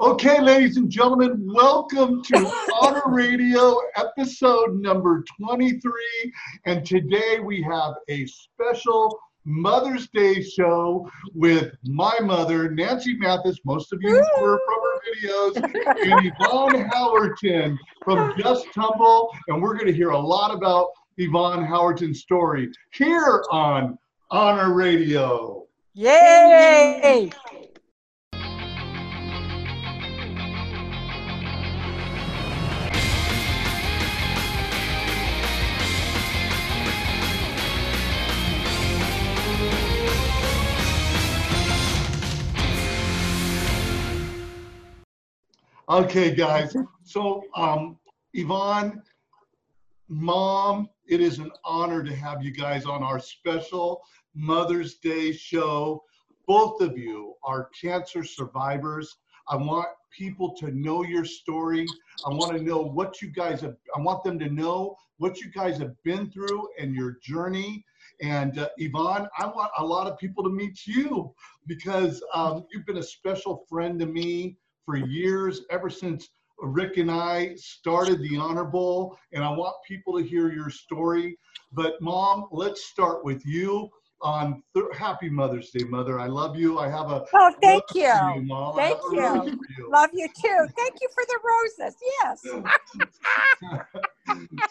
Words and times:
Okay, 0.00 0.40
ladies 0.40 0.76
and 0.76 0.88
gentlemen, 0.88 1.44
welcome 1.52 2.22
to 2.22 2.52
Honor 2.80 3.02
Radio 3.08 3.80
episode 3.96 4.80
number 4.80 5.24
23. 5.40 5.92
And 6.66 6.86
today 6.86 7.40
we 7.40 7.60
have 7.62 7.94
a 8.08 8.24
special 8.26 9.18
Mother's 9.44 10.08
Day 10.10 10.40
show 10.40 11.10
with 11.34 11.74
my 11.82 12.16
mother, 12.22 12.70
Nancy 12.70 13.16
Mathis. 13.16 13.58
Most 13.64 13.92
of 13.92 13.98
you 14.00 14.24
were 14.40 14.60
from 14.64 14.80
her 14.84 15.00
videos, 15.10 15.56
and 15.56 16.32
Yvonne 16.32 16.88
Howerton 16.94 17.76
from 18.04 18.34
Just 18.38 18.72
Tumble. 18.72 19.30
And 19.48 19.60
we're 19.60 19.74
going 19.74 19.88
to 19.88 19.92
hear 19.92 20.10
a 20.10 20.18
lot 20.18 20.54
about 20.54 20.90
Yvonne 21.16 21.66
Howerton's 21.66 22.20
story 22.20 22.70
here 22.92 23.42
on 23.50 23.98
Honor 24.30 24.72
Radio. 24.74 25.66
Yay! 25.94 27.32
Okay, 45.90 46.34
guys. 46.34 46.76
So, 47.02 47.44
um, 47.56 47.98
Yvonne, 48.34 49.02
mom, 50.06 50.90
it 51.06 51.22
is 51.22 51.38
an 51.38 51.50
honor 51.64 52.02
to 52.02 52.14
have 52.14 52.42
you 52.42 52.50
guys 52.50 52.84
on 52.84 53.02
our 53.02 53.18
special 53.18 54.02
Mother's 54.34 54.96
Day 54.96 55.32
show. 55.32 56.04
Both 56.46 56.82
of 56.82 56.98
you 56.98 57.36
are 57.42 57.70
cancer 57.80 58.22
survivors. 58.22 59.16
I 59.48 59.56
want 59.56 59.88
people 60.10 60.54
to 60.56 60.70
know 60.72 61.04
your 61.04 61.24
story. 61.24 61.86
I 62.22 62.34
want 62.34 62.54
to 62.54 62.62
know 62.62 62.82
what 62.82 63.22
you 63.22 63.28
guys 63.28 63.62
have, 63.62 63.76
I 63.96 64.00
want 64.02 64.22
them 64.24 64.38
to 64.40 64.50
know 64.50 64.94
what 65.16 65.40
you 65.40 65.50
guys 65.50 65.78
have 65.78 65.94
been 66.02 66.30
through 66.30 66.68
and 66.78 66.94
your 66.94 67.16
journey. 67.22 67.82
And 68.20 68.58
uh, 68.58 68.68
Yvonne, 68.76 69.26
I 69.38 69.46
want 69.46 69.70
a 69.78 69.86
lot 69.86 70.06
of 70.06 70.18
people 70.18 70.44
to 70.44 70.50
meet 70.50 70.86
you 70.86 71.32
because 71.66 72.22
um, 72.34 72.66
you've 72.70 72.84
been 72.84 72.98
a 72.98 73.02
special 73.02 73.64
friend 73.70 73.98
to 74.00 74.06
me 74.06 74.58
for 74.88 74.96
years, 74.96 75.66
ever 75.70 75.90
since 75.90 76.30
Rick 76.62 76.96
and 76.96 77.10
I 77.10 77.54
started 77.56 78.22
the 78.22 78.38
Honor 78.38 78.64
Bowl, 78.64 79.18
and 79.34 79.44
I 79.44 79.50
want 79.50 79.74
people 79.86 80.16
to 80.16 80.24
hear 80.24 80.50
your 80.50 80.70
story. 80.70 81.36
But, 81.72 82.00
Mom, 82.00 82.46
let's 82.52 82.86
start 82.86 83.22
with 83.22 83.44
you 83.44 83.90
on 84.22 84.62
th- 84.74 84.86
Happy 84.96 85.28
Mother's 85.28 85.70
Day, 85.72 85.84
Mother. 85.84 86.18
I 86.18 86.26
love 86.26 86.56
you. 86.56 86.78
I 86.78 86.88
have 86.88 87.10
a 87.10 87.26
Oh, 87.34 87.52
thank 87.60 87.84
rose 87.92 87.94
you. 87.96 88.42
Mom. 88.46 88.76
Thank 88.76 88.98
you. 89.12 89.58
you. 89.76 89.90
Love 89.92 90.08
you 90.14 90.26
too. 90.28 90.66
Thank 90.74 90.94
you 91.02 91.08
for 91.14 91.22
the 91.28 91.38
roses. 91.84 91.94
Yes. 92.22 92.40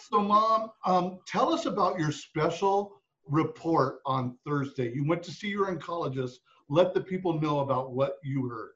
so, 0.10 0.20
Mom, 0.20 0.72
um, 0.84 1.20
tell 1.28 1.52
us 1.54 1.66
about 1.66 1.96
your 1.96 2.10
special 2.10 3.00
report 3.28 4.00
on 4.04 4.36
Thursday. 4.44 4.90
You 4.92 5.06
went 5.06 5.22
to 5.22 5.30
see 5.30 5.46
your 5.46 5.72
oncologist. 5.72 6.38
Let 6.68 6.92
the 6.92 7.02
people 7.02 7.40
know 7.40 7.60
about 7.60 7.92
what 7.92 8.16
you 8.24 8.48
heard. 8.48 8.72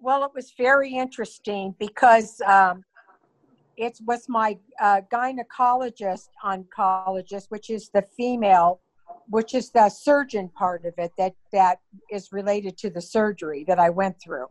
Well, 0.00 0.24
it 0.24 0.30
was 0.34 0.52
very 0.56 0.94
interesting 0.94 1.74
because 1.78 2.40
um, 2.46 2.84
it 3.76 3.98
was 4.06 4.28
my 4.28 4.58
uh, 4.80 5.00
gynecologist 5.12 6.28
oncologist, 6.44 7.46
which 7.48 7.68
is 7.68 7.90
the 7.92 8.02
female, 8.16 8.80
which 9.28 9.54
is 9.54 9.70
the 9.70 9.88
surgeon 9.88 10.50
part 10.50 10.84
of 10.84 10.94
it 10.98 11.12
that 11.18 11.34
that 11.52 11.80
is 12.10 12.32
related 12.32 12.78
to 12.78 12.90
the 12.90 13.00
surgery 13.00 13.64
that 13.66 13.80
I 13.80 13.90
went 13.90 14.20
through, 14.22 14.46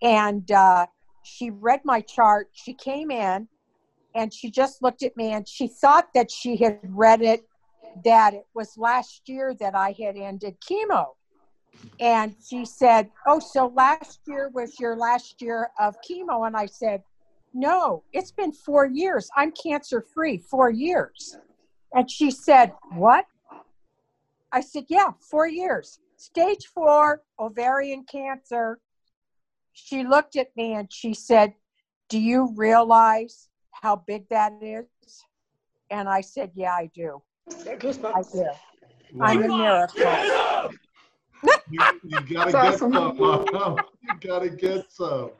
and 0.00 0.48
uh, 0.52 0.86
she 1.24 1.50
read 1.50 1.80
my 1.84 2.00
chart. 2.00 2.48
She 2.52 2.72
came 2.72 3.10
in, 3.10 3.48
and 4.14 4.32
she 4.32 4.48
just 4.48 4.80
looked 4.80 5.02
at 5.02 5.16
me, 5.16 5.32
and 5.32 5.48
she 5.48 5.66
thought 5.66 6.08
that 6.14 6.30
she 6.30 6.56
had 6.56 6.78
read 6.84 7.20
it 7.20 7.40
that 8.04 8.32
it 8.32 8.46
was 8.54 8.78
last 8.78 9.22
year 9.28 9.54
that 9.58 9.74
I 9.74 9.94
had 9.98 10.16
ended 10.16 10.56
chemo 10.60 11.14
and 12.00 12.34
she 12.46 12.64
said, 12.64 13.10
Oh, 13.26 13.38
so 13.40 13.72
last 13.74 14.20
year 14.26 14.50
was 14.54 14.78
your 14.78 14.96
last 14.96 15.40
year 15.42 15.70
of 15.78 15.96
chemo? 16.08 16.46
And 16.46 16.56
I 16.56 16.66
said, 16.66 17.02
No, 17.52 18.04
it's 18.12 18.32
been 18.32 18.52
four 18.52 18.86
years. 18.86 19.28
I'm 19.36 19.52
cancer 19.52 20.04
free, 20.14 20.38
four 20.38 20.70
years. 20.70 21.36
And 21.92 22.10
she 22.10 22.30
said, 22.30 22.72
What? 22.92 23.24
I 24.52 24.60
said, 24.60 24.84
Yeah, 24.88 25.12
four 25.30 25.48
years. 25.48 25.98
Stage 26.16 26.66
four, 26.74 27.22
ovarian 27.38 28.04
cancer. 28.10 28.78
She 29.72 30.04
looked 30.04 30.36
at 30.36 30.48
me 30.56 30.74
and 30.74 30.92
she 30.92 31.14
said, 31.14 31.54
Do 32.08 32.20
you 32.20 32.52
realize 32.56 33.48
how 33.72 33.96
big 34.06 34.28
that 34.28 34.52
is? 34.62 34.86
And 35.90 36.08
I 36.08 36.20
said, 36.20 36.52
Yeah, 36.54 36.72
I 36.72 36.90
do. 36.94 37.22
I 38.14 38.22
do. 38.32 38.46
I'm 39.20 39.42
a 39.42 39.48
miracle. 39.48 40.74
You, 41.70 41.80
you 42.04 42.20
gotta 42.20 42.52
That's 42.52 42.52
get 42.52 42.54
awesome. 42.54 42.92
some. 42.92 43.16
Mom. 43.16 43.78
you 44.02 44.14
gotta 44.20 44.50
get 44.50 44.90
some. 44.90 45.30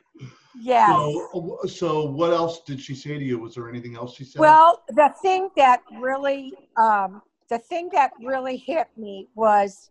Yes. 0.61 0.91
So, 0.91 1.59
so 1.67 2.05
what 2.11 2.33
else 2.33 2.61
did 2.67 2.81
she 2.81 2.95
say 2.95 3.19
to 3.19 3.25
you? 3.25 3.39
Was 3.39 3.55
there 3.55 3.69
anything 3.69 3.97
else 3.97 4.17
she 4.17 4.25
said? 4.25 4.41
Well, 4.41 4.83
the 4.89 5.13
thing 5.23 5.51
that 5.57 5.83
really, 6.01 6.53
um, 6.77 7.23
the 7.49 7.59
thing 7.59 7.91
that 7.93 8.13
really 8.21 8.57
hit 8.57 8.89
me 8.97 9.29
was, 9.35 9.91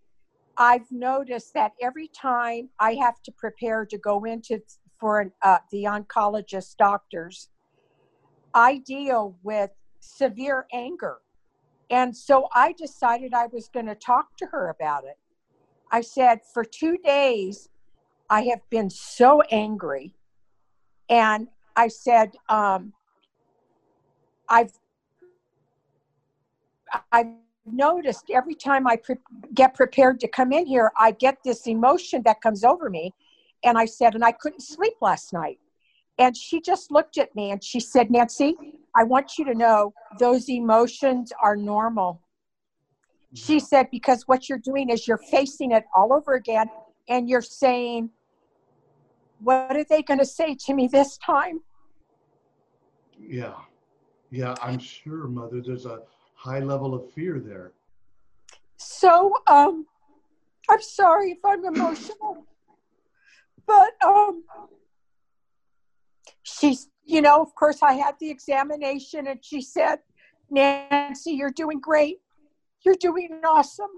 I've 0.57 0.91
noticed 0.91 1.53
that 1.53 1.73
every 1.81 2.09
time 2.09 2.69
I 2.79 2.95
have 2.95 3.21
to 3.23 3.31
prepare 3.31 3.85
to 3.85 3.97
go 3.97 4.23
into 4.25 4.61
for 4.99 5.21
an, 5.21 5.31
uh, 5.43 5.59
the 5.71 5.83
oncologist 5.83 6.77
doctors, 6.77 7.49
I 8.53 8.79
deal 8.79 9.37
with 9.43 9.69
severe 9.99 10.65
anger, 10.73 11.17
and 11.89 12.15
so 12.15 12.47
I 12.53 12.73
decided 12.73 13.33
I 13.33 13.47
was 13.47 13.69
going 13.71 13.85
to 13.85 13.95
talk 13.95 14.35
to 14.37 14.47
her 14.47 14.69
about 14.69 15.05
it. 15.05 15.17
I 15.91 16.01
said, 16.01 16.41
for 16.53 16.63
two 16.63 16.97
days, 16.97 17.69
I 18.29 18.41
have 18.43 18.61
been 18.69 18.89
so 18.89 19.41
angry, 19.51 20.13
and 21.09 21.47
I 21.75 21.87
said, 21.87 22.35
um, 22.49 22.93
I've 24.49 24.71
I've 27.11 27.27
noticed 27.65 28.29
every 28.33 28.55
time 28.55 28.87
I 28.87 28.95
pre- 28.97 29.15
get 29.53 29.73
prepared 29.73 30.19
to 30.21 30.27
come 30.27 30.51
in 30.51 30.65
here, 30.65 30.91
I 30.97 31.11
get 31.11 31.37
this 31.43 31.67
emotion 31.67 32.21
that 32.23 32.41
comes 32.41 32.63
over 32.63 32.89
me. 32.89 33.13
And 33.63 33.77
I 33.77 33.85
said, 33.85 34.15
and 34.15 34.23
I 34.23 34.31
couldn't 34.31 34.61
sleep 34.61 34.93
last 35.01 35.33
night. 35.33 35.59
And 36.19 36.35
she 36.35 36.61
just 36.61 36.91
looked 36.91 37.17
at 37.17 37.35
me 37.35 37.51
and 37.51 37.63
she 37.63 37.79
said, 37.79 38.09
Nancy, 38.09 38.55
I 38.95 39.03
want 39.03 39.37
you 39.37 39.45
to 39.45 39.53
know 39.53 39.93
those 40.19 40.49
emotions 40.49 41.31
are 41.41 41.55
normal. 41.55 42.21
She 43.37 43.59
said, 43.59 43.89
because 43.91 44.23
what 44.27 44.49
you're 44.49 44.57
doing 44.57 44.89
is 44.89 45.07
you're 45.07 45.17
facing 45.17 45.71
it 45.71 45.85
all 45.95 46.11
over 46.11 46.33
again 46.33 46.67
and 47.07 47.29
you're 47.29 47.41
saying, 47.41 48.09
what 49.39 49.75
are 49.75 49.83
they 49.83 50.01
going 50.01 50.19
to 50.19 50.25
say 50.25 50.55
to 50.65 50.73
me 50.73 50.87
this 50.87 51.17
time? 51.17 51.61
yeah, 53.19 53.53
yeah, 54.31 54.55
I'm 54.61 54.79
sure, 54.79 55.27
Mother. 55.27 55.61
There's 55.61 55.85
a 55.85 56.01
high 56.35 56.59
level 56.59 56.93
of 56.93 57.11
fear 57.11 57.39
there. 57.39 57.71
So, 58.77 59.33
um, 59.47 59.85
I'm 60.69 60.81
sorry 60.81 61.31
if 61.31 61.39
I'm 61.43 61.65
emotional, 61.65 62.45
but 63.65 63.91
um, 64.03 64.43
she's, 66.43 66.89
you 67.05 67.21
know, 67.21 67.41
of 67.41 67.55
course, 67.55 67.81
I 67.81 67.93
had 67.93 68.15
the 68.19 68.29
examination, 68.29 69.27
and 69.27 69.43
she 69.43 69.61
said, 69.61 69.99
"Nancy, 70.49 71.31
you're 71.31 71.51
doing 71.51 71.79
great. 71.79 72.19
You're 72.87 72.95
doing 72.95 73.41
awesome." 73.45 73.91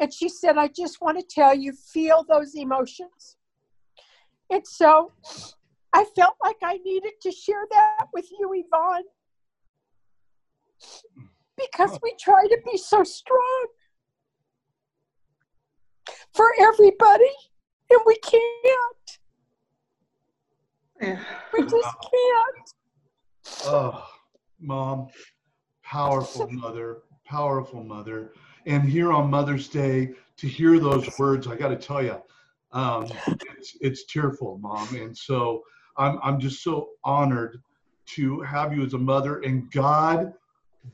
And 0.00 0.12
she 0.12 0.28
said, 0.28 0.58
"I 0.58 0.66
just 0.66 1.00
want 1.00 1.20
to 1.20 1.24
tell 1.24 1.54
you, 1.54 1.72
feel 1.72 2.24
those 2.24 2.56
emotions." 2.56 3.36
And 4.50 4.66
so, 4.66 5.12
I 5.92 6.04
felt 6.16 6.36
like 6.42 6.56
I 6.64 6.78
needed 6.78 7.12
to 7.22 7.30
share 7.30 7.64
that 7.70 8.08
with 8.12 8.28
you, 8.32 8.50
Yvonne, 8.52 9.04
because 11.56 11.96
we 12.02 12.12
try 12.18 12.48
to 12.48 12.58
be 12.64 12.76
so 12.76 13.04
strong 13.04 13.66
for 16.34 16.52
everybody, 16.58 17.36
and 17.90 18.00
we 18.04 18.16
can't. 18.16 19.18
Yeah. 21.00 21.24
We 21.52 21.60
just 21.62 21.96
can't. 22.12 22.74
Oh, 23.64 24.10
Mom, 24.58 25.08
powerful 25.84 26.50
mother, 26.50 27.02
powerful 27.26 27.82
mother. 27.82 28.32
And 28.66 28.88
here 28.88 29.12
on 29.12 29.30
Mother's 29.30 29.68
Day, 29.68 30.12
to 30.38 30.48
hear 30.48 30.78
those 30.78 31.18
words, 31.18 31.46
I 31.46 31.56
got 31.56 31.68
to 31.68 31.76
tell 31.76 32.02
you, 32.02 32.20
um, 32.72 33.08
it's, 33.58 33.76
it's 33.80 34.04
tearful, 34.04 34.58
Mom. 34.58 34.94
And 34.94 35.16
so 35.16 35.62
I'm, 35.96 36.18
I'm 36.22 36.38
just 36.38 36.62
so 36.62 36.90
honored 37.04 37.62
to 38.14 38.40
have 38.42 38.72
you 38.72 38.84
as 38.84 38.94
a 38.94 38.98
mother. 38.98 39.40
And 39.40 39.70
God 39.70 40.32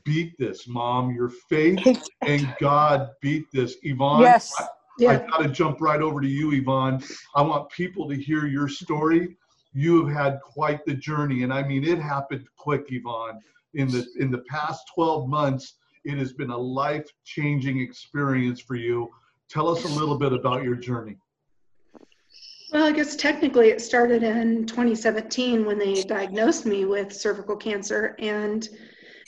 beat 0.03 0.37
this, 0.37 0.67
Mom. 0.67 1.11
Your 1.11 1.29
faith 1.29 1.85
and 2.21 2.47
God 2.59 3.09
beat 3.21 3.45
this. 3.51 3.77
Yvonne, 3.83 4.23
Yes. 4.23 4.53
I, 4.59 4.67
I 5.07 5.17
gotta 5.17 5.49
jump 5.49 5.81
right 5.81 6.01
over 6.01 6.21
to 6.21 6.27
you, 6.27 6.51
Yvonne. 6.53 7.03
I 7.35 7.41
want 7.41 7.69
people 7.69 8.07
to 8.09 8.15
hear 8.15 8.45
your 8.45 8.67
story. 8.67 9.35
You 9.73 10.05
have 10.05 10.15
had 10.15 10.39
quite 10.41 10.85
the 10.85 10.93
journey, 10.93 11.43
and 11.43 11.51
I 11.51 11.63
mean, 11.63 11.83
it 11.83 11.97
happened 11.99 12.47
quick, 12.57 12.85
Yvonne. 12.89 13.41
In 13.73 13.87
the 13.87 14.05
in 14.19 14.29
the 14.29 14.43
past 14.49 14.83
12 14.93 15.27
months, 15.27 15.77
it 16.05 16.17
has 16.17 16.33
been 16.33 16.49
a 16.49 16.57
life-changing 16.57 17.79
experience 17.79 18.59
for 18.59 18.75
you. 18.75 19.09
Tell 19.49 19.69
us 19.69 19.83
a 19.85 19.99
little 19.99 20.17
bit 20.17 20.33
about 20.33 20.63
your 20.63 20.75
journey. 20.75 21.17
Well, 22.73 22.87
I 22.87 22.91
guess 22.91 23.15
technically 23.15 23.69
it 23.69 23.81
started 23.81 24.23
in 24.23 24.65
2017 24.65 25.63
when 25.63 25.77
they 25.77 26.01
diagnosed 26.03 26.65
me 26.65 26.85
with 26.85 27.13
cervical 27.13 27.55
cancer. 27.55 28.15
And 28.17 28.67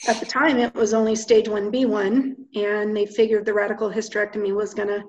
at 0.08 0.18
the 0.18 0.26
time, 0.26 0.58
it 0.58 0.74
was 0.74 0.92
only 0.92 1.14
stage 1.14 1.46
1B1. 1.46 2.34
And 2.56 2.96
they 2.96 3.06
figured 3.06 3.46
the 3.46 3.54
radical 3.54 3.88
hysterectomy 3.88 4.52
was 4.52 4.74
going 4.74 4.88
to 4.88 5.04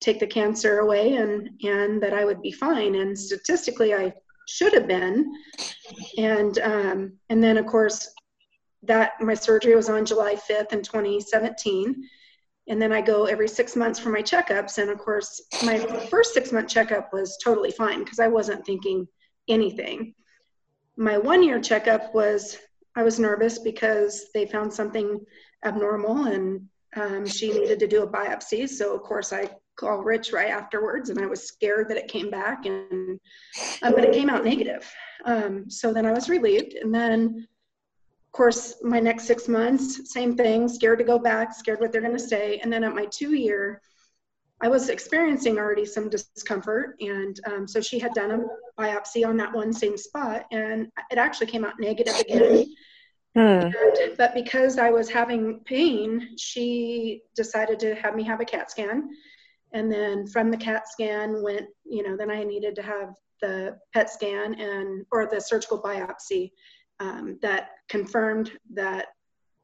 take 0.00 0.18
the 0.18 0.26
cancer 0.26 0.78
away 0.78 1.16
and, 1.16 1.50
and 1.62 2.02
that 2.02 2.14
I 2.14 2.24
would 2.24 2.40
be 2.40 2.52
fine. 2.52 2.94
And 2.94 3.18
statistically, 3.18 3.94
I 3.94 4.14
should 4.48 4.72
have 4.72 4.88
been. 4.88 5.30
And, 6.16 6.58
um, 6.60 7.12
and 7.28 7.42
then, 7.42 7.58
of 7.58 7.66
course, 7.66 8.08
that 8.82 9.12
my 9.20 9.34
surgery 9.34 9.74
was 9.74 9.88
on 9.88 10.04
July 10.06 10.34
5th 10.34 10.72
in 10.72 10.82
2017 10.82 12.08
and 12.68 12.80
then 12.80 12.92
I 12.92 13.00
go 13.00 13.24
every 13.24 13.48
six 13.48 13.74
months 13.74 13.98
for 13.98 14.10
my 14.10 14.22
checkups. 14.22 14.78
And 14.78 14.90
of 14.90 14.98
course, 14.98 15.42
my 15.64 15.78
first 16.10 16.34
six 16.34 16.52
month 16.52 16.68
checkup 16.68 17.12
was 17.12 17.38
totally 17.42 17.70
fine 17.70 18.04
because 18.04 18.20
I 18.20 18.28
wasn't 18.28 18.64
thinking 18.64 19.08
anything. 19.48 20.14
My 20.96 21.16
one 21.16 21.42
year 21.42 21.60
checkup 21.60 22.14
was, 22.14 22.58
I 22.94 23.02
was 23.02 23.18
nervous 23.18 23.58
because 23.58 24.26
they 24.34 24.46
found 24.46 24.72
something 24.72 25.18
abnormal 25.64 26.26
and 26.26 26.68
um, 26.96 27.26
she 27.26 27.52
needed 27.52 27.78
to 27.78 27.86
do 27.86 28.02
a 28.02 28.10
biopsy. 28.10 28.68
So, 28.68 28.94
of 28.94 29.02
course, 29.02 29.32
I 29.32 29.48
called 29.76 30.04
Rich 30.04 30.32
right 30.32 30.50
afterwards 30.50 31.08
and 31.08 31.20
I 31.20 31.26
was 31.26 31.46
scared 31.46 31.88
that 31.88 31.96
it 31.96 32.08
came 32.08 32.30
back, 32.30 32.66
and 32.66 33.20
uh, 33.82 33.92
but 33.92 34.04
it 34.04 34.12
came 34.12 34.28
out 34.28 34.44
negative. 34.44 34.90
Um, 35.24 35.70
so 35.70 35.92
then 35.92 36.04
I 36.04 36.12
was 36.12 36.28
relieved. 36.28 36.74
And 36.74 36.94
then 36.94 37.46
of 38.28 38.32
course, 38.32 38.76
my 38.82 39.00
next 39.00 39.24
six 39.24 39.48
months, 39.48 40.12
same 40.12 40.36
thing, 40.36 40.68
scared 40.68 40.98
to 40.98 41.04
go 41.04 41.18
back, 41.18 41.54
scared 41.54 41.80
what 41.80 41.92
they're 41.92 42.02
going 42.02 42.16
to 42.16 42.18
say. 42.18 42.60
And 42.62 42.70
then 42.70 42.84
at 42.84 42.94
my 42.94 43.06
two 43.06 43.34
year, 43.34 43.80
I 44.60 44.68
was 44.68 44.90
experiencing 44.90 45.56
already 45.56 45.86
some 45.86 46.10
discomfort. 46.10 46.96
And 47.00 47.40
um, 47.46 47.66
so 47.66 47.80
she 47.80 47.98
had 47.98 48.12
done 48.12 48.30
a 48.30 48.80
biopsy 48.80 49.26
on 49.26 49.38
that 49.38 49.54
one 49.54 49.72
same 49.72 49.96
spot, 49.96 50.44
and 50.52 50.88
it 51.10 51.16
actually 51.16 51.46
came 51.46 51.64
out 51.64 51.80
negative 51.80 52.20
again. 52.20 52.66
Hmm. 53.34 53.40
And, 53.40 54.16
but 54.18 54.34
because 54.34 54.78
I 54.78 54.90
was 54.90 55.08
having 55.08 55.60
pain, 55.64 56.36
she 56.36 57.22
decided 57.34 57.78
to 57.80 57.94
have 57.94 58.14
me 58.14 58.24
have 58.24 58.40
a 58.40 58.44
CAT 58.44 58.70
scan. 58.70 59.08
And 59.72 59.90
then 59.90 60.26
from 60.26 60.50
the 60.50 60.56
CAT 60.56 60.86
scan 60.88 61.42
went, 61.42 61.66
you 61.84 62.02
know, 62.02 62.16
then 62.16 62.30
I 62.30 62.44
needed 62.44 62.74
to 62.76 62.82
have 62.82 63.14
the 63.40 63.78
PET 63.94 64.10
scan 64.10 64.54
and 64.54 65.06
or 65.12 65.26
the 65.26 65.40
surgical 65.40 65.80
biopsy 65.80 66.50
um, 67.00 67.38
that 67.42 67.70
confirmed 67.88 68.52
that 68.74 69.06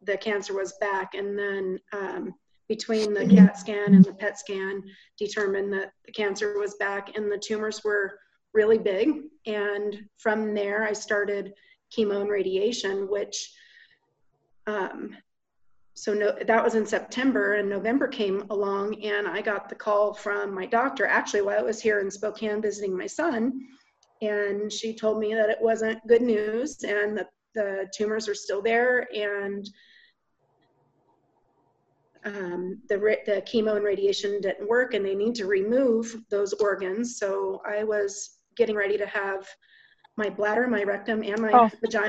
the 0.02 0.16
cancer 0.16 0.54
was 0.54 0.74
back. 0.80 1.14
And 1.14 1.38
then 1.38 1.78
um, 1.92 2.34
between 2.68 3.12
the 3.12 3.26
CAT 3.26 3.58
scan 3.58 3.94
and 3.94 4.04
the 4.04 4.14
PET 4.14 4.38
scan, 4.38 4.82
determined 5.18 5.72
that 5.72 5.92
the 6.06 6.12
cancer 6.12 6.58
was 6.58 6.74
back 6.76 7.16
and 7.16 7.30
the 7.30 7.38
tumors 7.38 7.82
were 7.84 8.18
really 8.52 8.78
big. 8.78 9.22
And 9.46 10.04
from 10.18 10.54
there, 10.54 10.84
I 10.84 10.92
started 10.92 11.52
chemo 11.96 12.20
and 12.20 12.30
radiation, 12.30 13.08
which 13.08 13.52
um, 14.66 15.16
so 15.94 16.12
no, 16.12 16.36
that 16.46 16.62
was 16.62 16.74
in 16.74 16.84
September 16.84 17.54
and 17.54 17.68
November 17.68 18.08
came 18.08 18.44
along 18.50 19.02
and 19.04 19.28
I 19.28 19.40
got 19.40 19.68
the 19.68 19.76
call 19.76 20.12
from 20.12 20.52
my 20.52 20.66
doctor 20.66 21.06
actually 21.06 21.42
while 21.42 21.58
I 21.58 21.62
was 21.62 21.80
here 21.80 22.00
in 22.00 22.10
Spokane 22.10 22.60
visiting 22.60 22.96
my 22.96 23.06
son 23.06 23.60
and 24.26 24.72
she 24.72 24.94
told 24.94 25.18
me 25.18 25.34
that 25.34 25.50
it 25.50 25.58
wasn't 25.60 26.06
good 26.06 26.22
news 26.22 26.82
and 26.84 27.16
that 27.18 27.28
the 27.54 27.86
tumors 27.96 28.28
are 28.28 28.34
still 28.34 28.60
there 28.62 29.06
and 29.14 29.68
um, 32.24 32.80
the, 32.88 32.96
the 33.26 33.42
chemo 33.42 33.76
and 33.76 33.84
radiation 33.84 34.40
didn't 34.40 34.68
work 34.68 34.94
and 34.94 35.04
they 35.04 35.14
need 35.14 35.34
to 35.36 35.46
remove 35.46 36.16
those 36.30 36.54
organs. 36.54 37.18
So 37.18 37.60
I 37.66 37.84
was 37.84 38.38
getting 38.56 38.76
ready 38.76 38.96
to 38.96 39.06
have 39.06 39.46
my 40.16 40.30
bladder, 40.30 40.66
my 40.66 40.84
rectum, 40.84 41.22
and 41.22 41.40
my 41.40 41.52
Oh. 41.52 41.70
vagina 41.82 42.08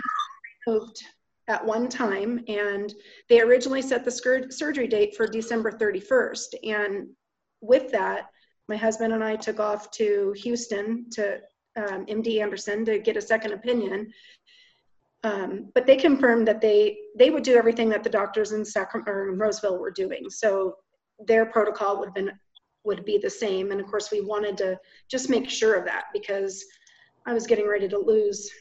removed 0.66 1.04
at 1.48 1.66
one 1.66 1.90
time. 1.90 2.44
And 2.48 2.94
they 3.30 3.42
originally 3.42 3.82
set 3.82 4.06
the 4.06 4.12
scur- 4.12 4.52
surgery 4.54 4.88
date 4.88 5.16
for 5.16 5.28
December 5.28 5.72
31st. 5.72 6.56
And 6.64 7.08
with 7.62 7.92
that, 7.92 8.28
my 8.70 8.78
husband 8.78 9.14
and 9.14 9.24
I 9.24 9.36
took 9.36 9.60
off 9.60 9.92
to 9.92 10.34
Houston 10.38 11.10
to 11.12 11.40
um, 11.75 12.06
MD 12.06 12.42
Anderson 12.42 12.86
to 12.86 13.00
get 13.00 13.18
a 13.18 13.22
second 13.22 13.54
opinion. 13.54 14.12
Um, 15.24 15.72
but 15.74 15.88
they 15.88 15.95
confirmed 15.95 16.48
that 16.48 16.62
they 16.62 16.98
they 17.18 17.30
would 17.31 17.44
do 17.44 17.56
everything 17.56 17.89
that 17.89 18.04
the 18.04 18.10
doctors 18.10 18.51
in 18.51 18.63
Sacramento 18.63 19.12
or 19.12 19.31
in 19.31 19.39
Roseville 19.39 19.80
were 19.80 19.92
doing. 19.92 20.30
So 20.30 20.75
their 21.25 21.45
protocol 21.45 22.00
would 22.00 22.10
have 22.10 22.16
been 22.16 22.31
would 22.83 23.04
be 23.06 23.18
the 23.18 23.30
same. 23.30 23.72
And 23.72 23.81
of 23.81 23.88
course, 23.88 24.12
we 24.12 24.22
wanted 24.22 24.57
to 24.57 24.77
just 25.10 25.30
make 25.30 25.50
sure 25.50 25.75
of 25.75 25.86
that 25.86 26.06
because 26.13 26.63
I 27.25 27.33
was 27.33 27.48
getting 27.48 27.68
ready 27.68 27.88
to 27.88 27.98
lose, 27.98 28.51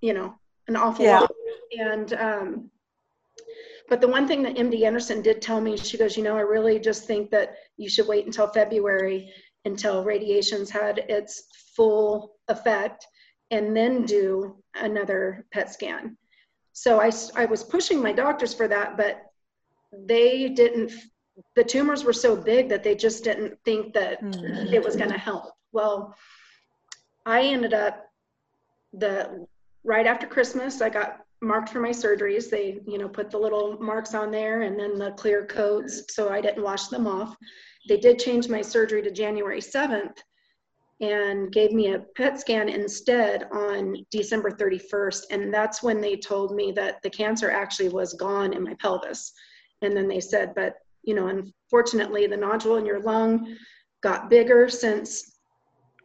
you 0.00 0.12
know, 0.12 0.34
an 0.66 0.76
awful 0.76 1.04
Yeah. 1.04 1.20
lot. 1.20 1.30
And 1.78 2.12
um, 2.14 2.70
but 3.88 4.00
the 4.00 4.08
one 4.08 4.26
thing 4.26 4.42
that 4.42 4.56
MD 4.56 4.82
Anderson 4.82 5.22
did 5.22 5.40
tell 5.40 5.60
me, 5.60 5.76
she 5.76 5.98
goes, 5.98 6.16
you 6.16 6.22
know, 6.22 6.36
I 6.36 6.40
really 6.40 6.78
just 6.78 7.06
think 7.06 7.30
that 7.30 7.54
you 7.76 7.88
should 7.88 8.08
wait 8.08 8.26
until 8.26 8.48
February 8.48 9.32
until 9.64 10.04
radiation's 10.04 10.70
had 10.70 10.98
its 11.08 11.44
full 11.76 12.36
effect 12.48 13.06
and 13.50 13.76
then 13.76 14.04
do 14.04 14.56
another 14.74 15.46
PET 15.52 15.72
scan. 15.72 16.16
So 16.72 17.00
I, 17.00 17.10
I 17.36 17.44
was 17.44 17.62
pushing 17.62 18.02
my 18.02 18.12
doctors 18.12 18.54
for 18.54 18.66
that, 18.68 18.96
but 18.96 19.22
they 19.92 20.48
didn't, 20.48 20.92
the 21.54 21.64
tumors 21.64 22.02
were 22.02 22.12
so 22.12 22.34
big 22.34 22.68
that 22.70 22.82
they 22.82 22.94
just 22.94 23.24
didn't 23.24 23.58
think 23.64 23.92
that 23.94 24.20
Hmm. 24.20 24.32
it 24.72 24.82
was 24.82 24.96
going 24.96 25.10
to 25.10 25.18
help. 25.18 25.52
Well, 25.72 26.14
I 27.26 27.42
ended 27.42 27.74
up 27.74 28.06
the 28.94 29.46
right 29.84 30.06
after 30.06 30.26
Christmas, 30.26 30.80
I 30.80 30.88
got 30.88 31.20
marked 31.40 31.70
for 31.70 31.80
my 31.80 31.90
surgeries. 31.90 32.48
They, 32.48 32.80
you 32.86 32.98
know, 32.98 33.08
put 33.08 33.30
the 33.30 33.38
little 33.38 33.78
marks 33.80 34.14
on 34.14 34.30
there 34.30 34.62
and 34.62 34.78
then 34.78 34.98
the 34.98 35.10
clear 35.12 35.44
coats 35.44 36.14
so 36.14 36.30
I 36.30 36.40
didn't 36.40 36.62
wash 36.62 36.86
them 36.88 37.06
off. 37.06 37.36
They 37.88 37.96
did 37.96 38.18
change 38.18 38.48
my 38.48 38.62
surgery 38.62 39.02
to 39.02 39.10
January 39.10 39.60
7th 39.60 40.16
and 41.00 41.50
gave 41.52 41.72
me 41.72 41.92
a 41.92 41.98
PET 42.16 42.38
scan 42.38 42.68
instead 42.68 43.48
on 43.52 43.96
December 44.10 44.50
31st. 44.50 45.24
And 45.30 45.52
that's 45.52 45.82
when 45.82 46.00
they 46.00 46.16
told 46.16 46.54
me 46.54 46.70
that 46.72 47.02
the 47.02 47.10
cancer 47.10 47.50
actually 47.50 47.88
was 47.88 48.14
gone 48.14 48.52
in 48.52 48.62
my 48.62 48.74
pelvis. 48.74 49.32
And 49.82 49.96
then 49.96 50.06
they 50.06 50.20
said, 50.20 50.54
but, 50.54 50.76
you 51.02 51.14
know, 51.14 51.26
unfortunately, 51.26 52.28
the 52.28 52.36
nodule 52.36 52.76
in 52.76 52.86
your 52.86 53.00
lung 53.00 53.56
got 54.00 54.30
bigger 54.30 54.68
since, 54.68 55.38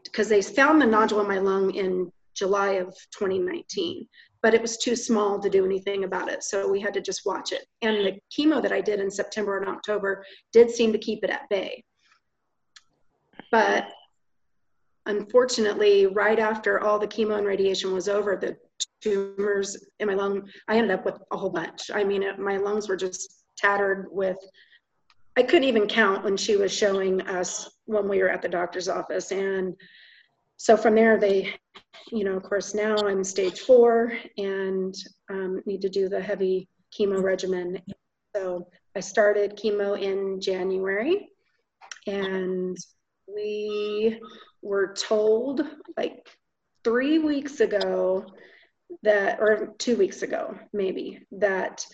because 0.03 0.29
they 0.29 0.41
found 0.41 0.81
the 0.81 0.85
nodule 0.87 1.21
in 1.21 1.27
my 1.27 1.37
lung 1.37 1.75
in 1.75 2.11
July 2.33 2.73
of 2.73 2.87
2019, 3.11 4.07
but 4.41 4.53
it 4.53 4.61
was 4.61 4.77
too 4.77 4.95
small 4.95 5.39
to 5.39 5.49
do 5.49 5.65
anything 5.65 6.03
about 6.03 6.29
it. 6.29 6.43
So 6.43 6.69
we 6.69 6.79
had 6.79 6.93
to 6.93 7.01
just 7.01 7.25
watch 7.25 7.51
it. 7.51 7.65
And 7.81 7.97
the 7.97 8.19
chemo 8.35 8.61
that 8.61 8.71
I 8.71 8.81
did 8.81 8.99
in 8.99 9.09
September 9.09 9.57
and 9.57 9.69
October 9.69 10.23
did 10.53 10.69
seem 10.69 10.91
to 10.91 10.97
keep 10.97 11.23
it 11.23 11.29
at 11.29 11.49
bay. 11.49 11.83
But 13.51 13.87
unfortunately, 15.05 16.05
right 16.07 16.39
after 16.39 16.81
all 16.81 16.99
the 16.99 17.07
chemo 17.07 17.37
and 17.37 17.47
radiation 17.47 17.93
was 17.93 18.09
over, 18.09 18.35
the 18.35 18.57
tumors 19.01 19.77
in 19.99 20.07
my 20.07 20.13
lung, 20.13 20.47
I 20.67 20.77
ended 20.77 20.91
up 20.91 21.05
with 21.05 21.17
a 21.31 21.37
whole 21.37 21.49
bunch. 21.49 21.89
I 21.93 22.03
mean, 22.03 22.23
it, 22.23 22.39
my 22.39 22.57
lungs 22.57 22.89
were 22.89 22.97
just 22.97 23.43
tattered 23.57 24.07
with, 24.11 24.37
I 25.37 25.43
couldn't 25.43 25.67
even 25.67 25.87
count 25.87 26.23
when 26.23 26.35
she 26.35 26.57
was 26.57 26.73
showing 26.73 27.21
us 27.21 27.69
when 27.85 28.07
we 28.07 28.19
were 28.19 28.29
at 28.29 28.41
the 28.41 28.49
doctor's 28.49 28.89
office. 28.89 29.31
And 29.31 29.75
so 30.57 30.75
from 30.75 30.95
there, 30.95 31.17
they, 31.17 31.53
you 32.11 32.23
know, 32.23 32.35
of 32.35 32.43
course, 32.43 32.73
now 32.73 32.95
I'm 32.95 33.23
stage 33.23 33.61
four 33.61 34.13
and 34.37 34.95
um, 35.29 35.61
need 35.65 35.81
to 35.81 35.89
do 35.89 36.09
the 36.09 36.21
heavy 36.21 36.67
chemo 36.97 37.21
regimen. 37.21 37.81
So 38.35 38.69
I 38.95 38.99
started 38.99 39.57
chemo 39.57 39.99
in 39.99 40.39
January 40.39 41.29
and 42.05 42.77
we 43.27 44.19
were 44.61 44.93
told 44.93 45.61
like 45.97 46.27
three 46.83 47.19
weeks 47.19 47.59
ago 47.59 48.25
that, 49.03 49.39
or 49.39 49.75
two 49.77 49.97
weeks 49.97 50.21
ago, 50.21 50.57
maybe, 50.71 51.25
that 51.33 51.85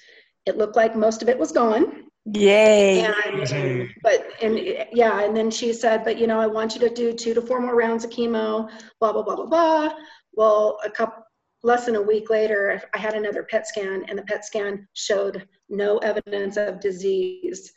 it 0.45 0.57
looked 0.57 0.75
like 0.75 0.95
most 0.95 1.21
of 1.21 1.29
it 1.29 1.39
was 1.39 1.51
gone. 1.51 2.03
Yay. 2.25 3.01
And, 3.01 3.89
but, 4.01 4.25
and 4.41 4.57
yeah, 4.93 5.21
and 5.23 5.35
then 5.35 5.51
she 5.51 5.73
said, 5.73 6.03
but 6.05 6.17
you 6.17 6.25
know, 6.25 6.39
I 6.39 6.47
want 6.47 6.73
you 6.73 6.79
to 6.81 6.89
do 6.89 7.13
two 7.13 7.33
to 7.33 7.41
four 7.41 7.59
more 7.59 7.75
rounds 7.75 8.05
of 8.05 8.11
chemo, 8.11 8.69
blah, 8.99 9.11
blah, 9.11 9.23
blah, 9.23 9.35
blah, 9.35 9.45
blah. 9.45 9.93
Well, 10.33 10.79
a 10.85 10.89
couple, 10.89 11.23
less 11.63 11.85
than 11.85 11.95
a 11.95 12.01
week 12.01 12.29
later, 12.29 12.81
I 12.93 12.97
had 12.97 13.13
another 13.13 13.43
PET 13.43 13.67
scan 13.67 14.05
and 14.07 14.17
the 14.17 14.23
PET 14.23 14.45
scan 14.45 14.87
showed 14.93 15.47
no 15.69 15.97
evidence 15.99 16.57
of 16.57 16.79
disease. 16.79 17.73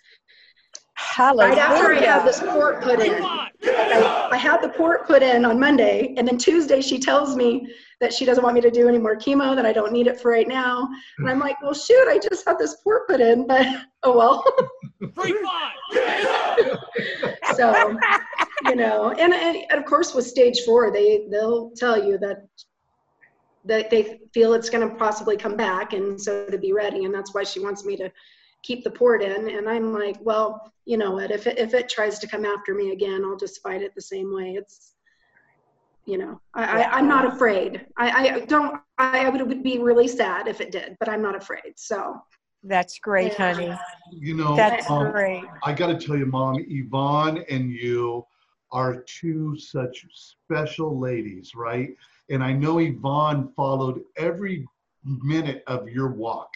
Right 1.19 1.59
after 1.59 1.95
I 1.95 2.00
had 2.00 2.26
this 2.26 2.41
port 2.41 2.83
put 2.83 3.00
in. 3.00 3.23
I, 3.23 4.29
I 4.33 4.37
had 4.37 4.62
the 4.62 4.69
port 4.71 5.07
put 5.07 5.23
in 5.23 5.45
on 5.45 5.59
Monday, 5.59 6.15
and 6.17 6.26
then 6.26 6.38
Tuesday 6.38 6.81
she 6.81 6.99
tells 6.99 7.37
me 7.37 7.69
that 8.00 8.12
she 8.12 8.25
doesn't 8.25 8.45
want 8.45 8.55
me 8.55 8.61
to 8.61 8.71
do 8.71 8.88
any 8.88 8.99
more 8.99 9.17
chemo, 9.17 9.57
that 9.57 9.65
I 9.65 9.73
don't 9.73 9.93
need 9.93 10.07
it 10.07 10.21
for 10.21 10.31
right 10.31 10.49
now. 10.49 10.88
And 11.19 11.29
I'm 11.29 11.38
like, 11.38 11.61
well, 11.62 11.75
shoot, 11.75 12.07
I 12.09 12.19
just 12.19 12.47
had 12.47 12.59
this 12.59 12.76
port 12.83 13.09
put 13.09 13.21
in, 13.21 13.47
but 13.47 13.67
oh 14.03 14.17
well. 14.17 14.45
so, 17.55 17.99
you 18.65 18.76
know, 18.76 19.12
and, 19.12 19.33
and 19.33 19.79
of 19.79 19.85
course 19.87 20.15
with 20.15 20.26
stage 20.26 20.61
four, 20.65 20.93
they 20.93 21.26
they'll 21.31 21.71
tell 21.71 22.03
you 22.03 22.19
that 22.19 22.47
that 23.65 23.91
they 23.91 24.21
feel 24.33 24.55
it's 24.55 24.71
going 24.71 24.88
to 24.88 24.95
possibly 24.95 25.37
come 25.37 25.57
back, 25.57 25.93
and 25.93 26.21
so 26.21 26.47
to 26.47 26.59
be 26.59 26.73
ready, 26.73 27.05
and 27.05 27.15
that's 27.15 27.35
why 27.35 27.43
she 27.43 27.61
wants 27.61 27.85
me 27.85 27.97
to 27.97 28.11
keep 28.66 28.82
the 28.85 28.90
port 28.90 29.23
in. 29.23 29.49
And 29.50 29.68
I'm 29.68 29.92
like, 29.92 30.16
well, 30.20 30.73
you 30.85 30.96
know 30.96 31.12
what? 31.12 31.30
If 31.30 31.46
it, 31.46 31.58
if 31.58 31.75
it 31.75 31.88
tries 31.88 32.18
to 32.18 32.26
come 32.26 32.44
after 32.44 32.75
me 32.75 32.92
again, 32.92 33.25
I'll 33.25 33.37
just 33.37 33.62
fight 33.62 33.82
it 33.82 33.94
the 33.94 34.02
same 34.02 34.35
way. 34.35 34.54
It's 34.58 34.94
you 36.06 36.18
know, 36.18 36.40
I, 36.54 36.82
I, 36.82 36.90
I'm 36.92 37.08
not 37.08 37.25
afraid. 37.26 37.85
I, 37.96 38.11
I 38.11 38.40
don't. 38.40 38.80
I, 38.96 39.26
I 39.26 39.28
would 39.28 39.62
be 39.62 39.78
really 39.78 40.06
sad 40.06 40.46
if 40.46 40.61
it 40.61 40.70
did, 40.70 40.96
but 41.00 41.08
I'm 41.08 41.20
not 41.20 41.35
afraid. 41.35 41.73
So 41.76 42.20
That's 42.62 42.99
great, 43.00 43.35
Yeah. 43.35 43.52
honey. 43.54 43.76
You 44.12 44.35
know, 44.35 44.56
That's 44.56 44.88
um, 44.88 45.11
great. 45.11 45.44
I 45.64 45.73
got 45.73 45.88
to 45.88 45.99
tell 45.99 46.16
you, 46.16 46.26
Mom, 46.26 46.64
Yvonne 46.68 47.44
and 47.50 47.70
you 47.70 48.25
are 48.70 49.02
two 49.02 49.58
such 49.58 50.06
special 50.12 50.99
ladies, 50.99 51.52
right? 51.56 51.90
And 52.30 52.42
I 52.42 52.52
know 52.52 52.78
Yvonne 52.78 53.52
followed 53.56 54.02
every 54.16 54.66
minute 55.04 55.64
of 55.66 55.88
your 55.88 56.11
walk 56.12 56.50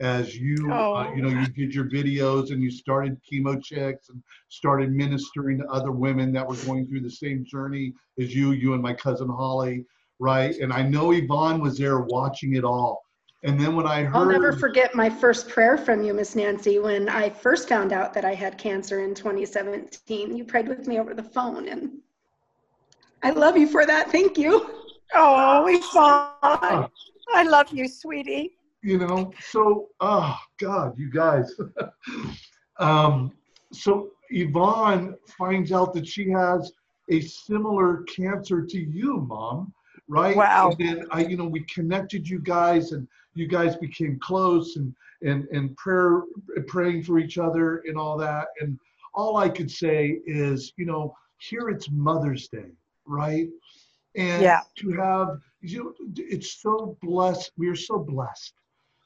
as 0.00 0.36
you, 0.36 0.70
uh, 0.72 1.08
Oh. 1.08 1.14
you 1.14 1.22
know, 1.22 1.28
you 1.28 1.46
did 1.46 1.74
your 1.74 1.86
videos 1.86 2.50
and 2.52 2.62
you 2.62 2.70
started 2.70 3.18
Chemo 3.22 3.62
Chicks 3.62 4.08
and 4.10 4.22
started 4.48 4.92
ministering 4.92 5.58
to 5.58 5.66
other 5.66 5.90
women 5.90 6.32
that 6.32 6.46
were 6.46 6.56
going 6.66 6.86
through 6.86 7.00
the 7.00 7.10
same 7.10 7.44
journey 7.44 7.94
as 8.20 8.34
you, 8.34 8.52
you 8.52 8.74
and 8.74 8.82
my 8.82 8.92
cousin 8.92 9.28
Holly, 9.28 9.86
right? 10.18 10.54
And 10.56 10.72
I 10.72 10.82
know 10.82 11.12
Yvonne 11.12 11.60
was 11.60 11.78
there 11.78 12.00
watching 12.00 12.56
it 12.56 12.64
all. 12.64 13.02
And 13.42 13.60
then 13.60 13.76
when 13.76 13.86
I 13.86 14.02
heard, 14.02 14.16
I'll 14.16 14.26
never 14.26 14.52
forget 14.52 14.94
my 14.94 15.08
first 15.08 15.48
prayer 15.48 15.78
from 15.78 16.02
you, 16.02 16.12
Miss 16.12 16.34
Nancy, 16.34 16.78
when 16.78 17.08
I 17.08 17.30
first 17.30 17.68
found 17.68 17.92
out 17.92 18.12
that 18.14 18.24
I 18.24 18.34
had 18.34 18.58
cancer 18.58 19.00
in 19.04 19.14
2017. 19.14 20.36
You 20.36 20.44
prayed 20.44 20.68
with 20.68 20.86
me 20.88 20.98
over 20.98 21.14
the 21.14 21.22
phone, 21.22 21.68
and 21.68 21.98
I 23.22 23.30
love 23.30 23.56
you 23.56 23.66
for 23.68 23.86
that. 23.86 24.10
Thank 24.10 24.36
you. 24.36 24.68
Oh, 25.14 25.66
Yvonne. 25.68 26.90
I 27.32 27.42
love 27.44 27.68
you, 27.70 27.88
sweetie. 27.88 28.55
You 28.86 28.98
know? 28.98 29.32
So 29.40 29.88
oh 30.00 30.36
god 30.58 30.98
you 30.98 31.10
guys. 31.10 31.52
Um 32.78 33.32
so 33.72 34.10
yvonne 34.30 35.16
finds 35.38 35.72
out 35.72 35.94
that 35.94 36.06
she 36.06 36.30
has 36.30 36.72
a 37.10 37.20
similar 37.20 38.02
cancer 38.02 38.62
to 38.66 38.78
you 38.78 39.18
mom 39.20 39.72
right? 40.08 40.36
Wow. 40.36 40.70
and 40.70 40.78
then 40.78 41.06
i 41.10 41.20
you 41.30 41.36
know 41.36 41.46
we 41.46 41.60
connected 41.78 42.28
you 42.28 42.38
guys 42.38 42.92
and 42.92 43.08
you 43.34 43.46
guys 43.48 43.76
became 43.76 44.18
close 44.20 44.76
and 44.76 44.94
and 45.22 45.46
and 45.56 45.76
prayer 45.76 46.22
praying 46.68 47.02
for 47.02 47.18
each 47.18 47.38
other 47.38 47.82
and 47.86 47.96
all 47.98 48.16
that. 48.18 48.48
And 48.60 48.78
all 49.14 49.36
i 49.38 49.48
could 49.48 49.70
say 49.70 50.20
is 50.26 50.72
you 50.76 50.86
know 50.86 51.14
here 51.38 51.68
it's 51.70 51.90
mother's 51.90 52.48
day 52.48 52.70
right? 53.06 53.48
And 54.16 54.42
Yeah. 54.42 54.62
to 54.80 54.90
have 54.92 55.28
you 55.60 55.78
know, 55.84 55.92
it's 56.16 56.50
so 56.62 56.96
blessed 57.02 57.52
we 57.56 57.68
are 57.68 57.76
so 57.90 57.98
blessed 57.98 58.54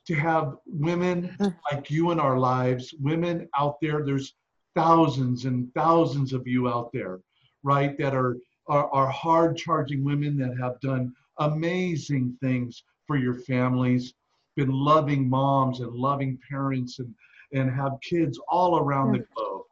to 0.06 0.14
have 0.14 0.56
women 0.66 1.36
Mm. 1.40 1.54
like 1.70 1.90
you 1.90 2.10
in 2.10 2.20
our 2.20 2.38
lives, 2.38 2.94
women 3.00 3.48
out 3.56 3.80
there. 3.80 4.04
There's 4.04 4.34
thousands 4.74 5.44
and 5.44 5.72
thousands 5.74 6.32
of 6.32 6.46
you 6.46 6.68
out 6.68 6.90
there, 6.92 7.20
right? 7.62 7.96
That 7.98 8.14
are 8.14 8.36
are, 8.66 8.88
are 8.92 9.08
hard 9.08 9.56
charging 9.56 10.04
women 10.04 10.36
that 10.38 10.56
have 10.58 10.80
done 10.80 11.12
amazing 11.38 12.36
things 12.40 12.84
for 13.06 13.16
your 13.16 13.34
families, 13.34 14.14
been 14.54 14.70
loving 14.70 15.28
moms 15.28 15.80
and 15.80 15.92
loving 15.92 16.38
parents 16.48 16.98
and 16.98 17.14
and 17.52 17.68
have 17.70 17.92
kids 18.00 18.38
all 18.48 18.78
around 18.78 19.12
the 19.12 19.24
globe, 19.34 19.62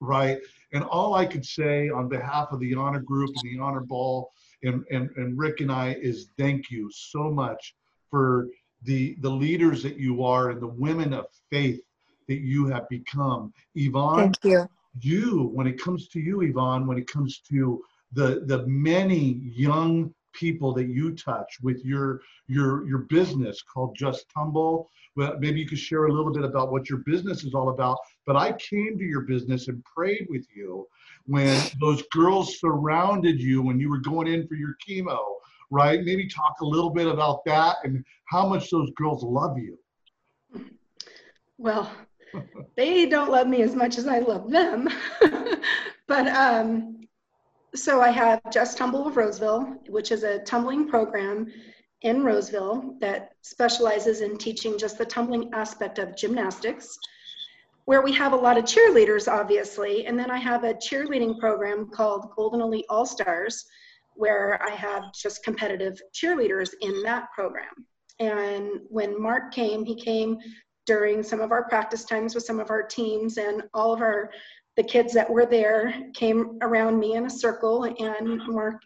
right? 0.00 0.38
And 0.74 0.84
all 0.84 1.14
I 1.14 1.24
could 1.24 1.46
say 1.46 1.88
on 1.88 2.08
behalf 2.08 2.48
of 2.52 2.60
the 2.60 2.74
honor 2.74 3.00
group 3.00 3.30
and 3.30 3.42
the 3.42 3.58
Honor 3.58 3.80
Bowl 3.80 4.30
and, 4.62 4.84
and, 4.90 5.08
and 5.16 5.38
Rick 5.38 5.60
and 5.60 5.72
I 5.72 5.94
is 5.94 6.28
thank 6.38 6.70
you 6.70 6.90
so 6.92 7.30
much 7.30 7.74
for 8.10 8.48
the 8.86 9.16
the 9.20 9.30
leaders 9.30 9.82
that 9.82 9.98
you 9.98 10.24
are 10.24 10.50
and 10.50 10.60
the 10.60 10.66
women 10.66 11.12
of 11.12 11.26
faith 11.50 11.80
that 12.28 12.40
you 12.40 12.66
have 12.66 12.88
become. 12.88 13.52
Yvonne, 13.74 14.32
Thank 14.32 14.44
you. 14.44 14.68
you, 15.00 15.50
when 15.52 15.66
it 15.66 15.80
comes 15.80 16.08
to 16.08 16.20
you, 16.20 16.40
Yvonne, 16.40 16.86
when 16.86 16.98
it 16.98 17.06
comes 17.06 17.40
to 17.50 17.82
the 18.12 18.42
the 18.46 18.66
many 18.66 19.40
young 19.42 20.14
people 20.32 20.72
that 20.74 20.86
you 20.86 21.14
touch 21.14 21.58
with 21.62 21.84
your 21.84 22.20
your 22.46 22.86
your 22.88 22.98
business 22.98 23.62
called 23.62 23.96
Just 23.96 24.26
Tumble. 24.32 24.90
Well, 25.16 25.36
maybe 25.38 25.60
you 25.60 25.66
could 25.66 25.78
share 25.78 26.06
a 26.06 26.12
little 26.12 26.32
bit 26.32 26.44
about 26.44 26.70
what 26.70 26.90
your 26.90 26.98
business 26.98 27.42
is 27.44 27.54
all 27.54 27.70
about. 27.70 27.96
But 28.26 28.36
I 28.36 28.52
came 28.52 28.98
to 28.98 29.04
your 29.04 29.22
business 29.22 29.68
and 29.68 29.82
prayed 29.84 30.26
with 30.28 30.46
you 30.54 30.86
when 31.26 31.58
those 31.80 32.02
girls 32.12 32.60
surrounded 32.60 33.40
you 33.40 33.62
when 33.62 33.80
you 33.80 33.88
were 33.88 33.98
going 33.98 34.28
in 34.28 34.46
for 34.46 34.54
your 34.54 34.76
chemo, 34.86 35.18
right? 35.70 36.02
Maybe 36.02 36.28
talk 36.28 36.56
a 36.60 36.64
little 36.64 36.90
bit 36.90 37.06
about 37.06 37.44
that 37.46 37.76
and 37.84 38.04
how 38.26 38.46
much 38.48 38.70
those 38.70 38.90
girls 38.96 39.22
love 39.22 39.58
you. 39.58 39.78
Well, 41.58 41.90
they 42.76 43.06
don't 43.06 43.30
love 43.30 43.46
me 43.46 43.62
as 43.62 43.74
much 43.74 43.98
as 43.98 44.06
I 44.06 44.18
love 44.18 44.50
them. 44.50 44.88
but 46.06 46.28
um, 46.28 47.00
so 47.74 48.00
I 48.00 48.10
have 48.10 48.40
Just 48.52 48.78
Tumble 48.78 49.06
of 49.06 49.16
Roseville, 49.16 49.76
which 49.88 50.12
is 50.12 50.22
a 50.22 50.40
tumbling 50.40 50.88
program 50.88 51.46
in 52.02 52.22
Roseville 52.22 52.96
that 53.00 53.32
specializes 53.42 54.20
in 54.20 54.36
teaching 54.36 54.78
just 54.78 54.98
the 54.98 55.04
tumbling 55.04 55.50
aspect 55.52 55.98
of 55.98 56.16
gymnastics, 56.16 56.98
where 57.86 58.02
we 58.02 58.12
have 58.12 58.32
a 58.32 58.36
lot 58.36 58.58
of 58.58 58.64
cheerleaders, 58.64 59.30
obviously. 59.30 60.06
And 60.06 60.18
then 60.18 60.30
I 60.30 60.38
have 60.38 60.64
a 60.64 60.74
cheerleading 60.74 61.38
program 61.38 61.88
called 61.88 62.30
Golden 62.36 62.60
Elite 62.60 62.86
All 62.88 63.06
Stars, 63.06 63.64
where 64.16 64.62
I 64.62 64.70
have 64.70 65.12
just 65.14 65.44
competitive 65.44 66.00
cheerleaders 66.14 66.70
in 66.80 67.02
that 67.02 67.28
program. 67.34 67.86
And 68.18 68.80
when 68.88 69.20
Mark 69.20 69.52
came, 69.52 69.84
he 69.84 69.94
came 69.94 70.38
during 70.86 71.22
some 71.22 71.40
of 71.40 71.50
our 71.50 71.68
practice 71.68 72.04
times 72.04 72.34
with 72.34 72.44
some 72.44 72.60
of 72.60 72.70
our 72.70 72.82
teams 72.82 73.36
and 73.36 73.62
all 73.74 73.92
of 73.92 74.00
our 74.00 74.30
the 74.76 74.82
kids 74.82 75.12
that 75.14 75.28
were 75.28 75.46
there 75.46 75.94
came 76.14 76.58
around 76.60 76.98
me 76.98 77.14
in 77.14 77.26
a 77.26 77.30
circle 77.30 77.84
and 77.84 78.40
mark 78.46 78.80